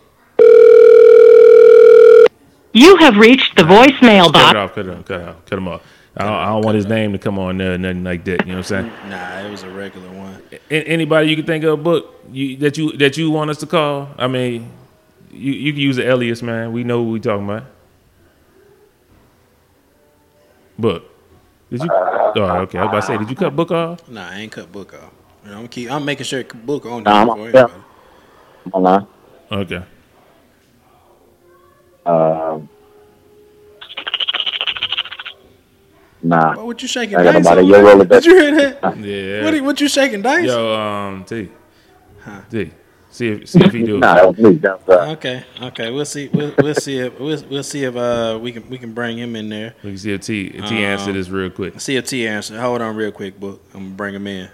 [2.72, 4.50] You have reached the voicemail Cut box.
[4.50, 4.74] it off.
[4.74, 5.04] Cut it off.
[5.04, 5.44] Cut it off.
[5.46, 5.82] Cut him off.
[6.16, 8.40] I don't, I don't want his name to come on there, nothing like that.
[8.44, 8.92] You know what I'm saying?
[9.08, 10.42] Nah, it was a regular one.
[10.70, 13.66] A- anybody you can think of, book you, that you that you want us to
[13.66, 14.08] call.
[14.18, 14.72] I mean,
[15.30, 16.72] you you can use the alias, man.
[16.72, 17.64] We know what we talking about.
[20.76, 21.04] Book,
[21.70, 21.88] did you?
[21.90, 22.78] Oh, okay.
[22.78, 24.08] I was about to say, did you cut book off?
[24.08, 25.10] Nah, I ain't cut book off.
[25.44, 25.90] You know, I'm keep.
[25.90, 27.62] I'm making sure book on Nah, there I'm- for yeah.
[27.64, 27.82] everybody.
[28.72, 29.06] Hold on.
[29.50, 29.82] Okay.
[32.06, 32.68] Um,
[36.22, 36.56] nah.
[36.56, 38.96] What, what you shaking I got dice about a year old Did you hear that?
[38.98, 39.44] Yeah.
[39.44, 40.44] What, what you shaking dice?
[40.44, 41.50] Yo, um, T,
[42.50, 42.70] T,
[43.10, 43.98] see if see if he do.
[43.98, 44.52] Nah, that was me.
[44.58, 45.90] That was, uh, Okay, okay.
[45.90, 46.28] We'll see.
[46.28, 49.36] We'll, we'll see if we'll, we'll see if uh we can we can bring him
[49.36, 49.74] in there.
[49.82, 51.80] We can see if T if T answer this real quick.
[51.80, 52.60] See if T answer.
[52.60, 53.62] Hold on, real quick, book.
[53.74, 54.48] I'm gonna bring him in.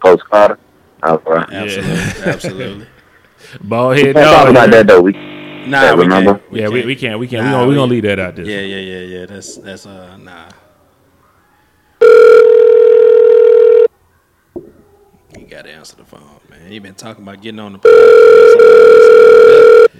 [0.00, 0.58] Coach Carter.
[1.02, 1.48] All right.
[1.52, 2.86] Absolutely, absolutely.
[3.62, 5.00] Ball head Can't talk about that though.
[5.00, 6.38] We, Nah, Yeah, we remember?
[6.38, 6.52] can't.
[6.52, 8.36] Yeah, we, we can't we can't we Nah, gonna we we- gonna leave that out
[8.36, 8.44] there.
[8.44, 9.26] Yeah, yeah, yeah, yeah.
[9.26, 10.48] That's that's uh nah.
[15.36, 16.72] You gotta answer the phone, man.
[16.72, 17.88] You been talking about getting on the podcast.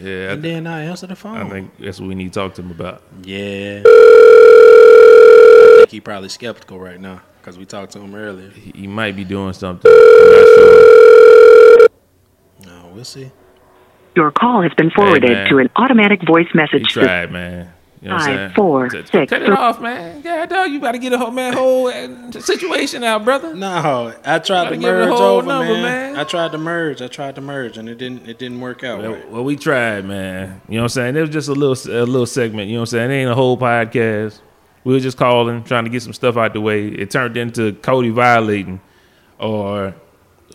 [0.01, 1.37] Yeah, And I, then I answer the phone.
[1.37, 3.03] I think that's what we need to talk to him about.
[3.23, 3.83] Yeah.
[3.85, 8.51] I think he probably skeptical right now because we talked to him earlier.
[8.51, 9.91] He, he might be doing something.
[9.91, 11.89] I'm not sure.
[12.67, 13.31] No, we'll see.
[14.17, 15.51] Your call has been forwarded man.
[15.51, 17.05] to an automatic voice message system.
[17.05, 17.73] tried, man.
[18.01, 18.51] You know what I'm Five, saying?
[18.55, 20.23] four, Cut- six, Cut it off, man.
[20.25, 23.55] Yeah, dog, you got to get a whole man whole uh, situation out, brother.
[23.55, 25.83] No, I tried Gotta to give merge whole over, number, man.
[26.13, 26.17] man.
[26.17, 27.03] I tried to merge.
[27.03, 28.29] I tried to merge, and it didn't.
[28.29, 29.31] It didn't work out Well, right.
[29.31, 30.61] well, we tried, man.
[30.69, 31.17] You know what I'm saying?
[31.17, 32.69] It was just a little a little segment.
[32.69, 33.11] You know what I'm saying?
[33.11, 34.41] It ain't a whole podcast.
[34.85, 36.87] We were just calling, trying to get some stuff out the way.
[36.87, 38.81] It turned into Cody violating
[39.41, 39.95] or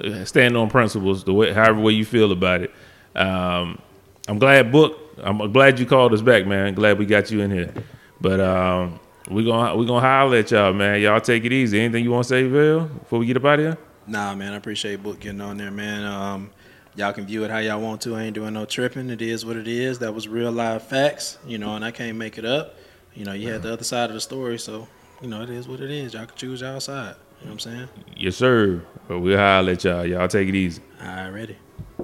[0.03, 2.71] uh, standing on principles, the way, however way you feel about it.
[3.15, 3.79] Um,
[4.29, 4.97] I'm glad book.
[5.21, 6.73] I'm glad you called us back, man.
[6.73, 7.73] Glad we got you in here.
[8.21, 8.99] But um,
[9.29, 11.01] we gonna we're gonna holler at y'all, man.
[11.01, 11.79] Y'all take it easy.
[11.79, 13.77] Anything you want to say, Bill, before we get up out of here?
[14.07, 16.03] Nah, man, I appreciate Book getting on there, man.
[16.03, 16.51] Um,
[16.95, 18.15] y'all can view it how y'all want to.
[18.15, 19.09] I ain't doing no tripping.
[19.09, 19.99] It is what it is.
[19.99, 22.75] That was real live facts, you know, and I can't make it up.
[23.13, 24.87] You know, you had the other side of the story, so
[25.21, 26.13] you know it is what it is.
[26.13, 27.15] Y'all can choose y'all side.
[27.39, 27.89] You know what I'm saying?
[28.17, 28.81] Yes, sir.
[29.07, 30.05] But we'll holler at y'all.
[30.05, 30.81] Y'all take it easy.
[31.01, 31.57] All right, ready.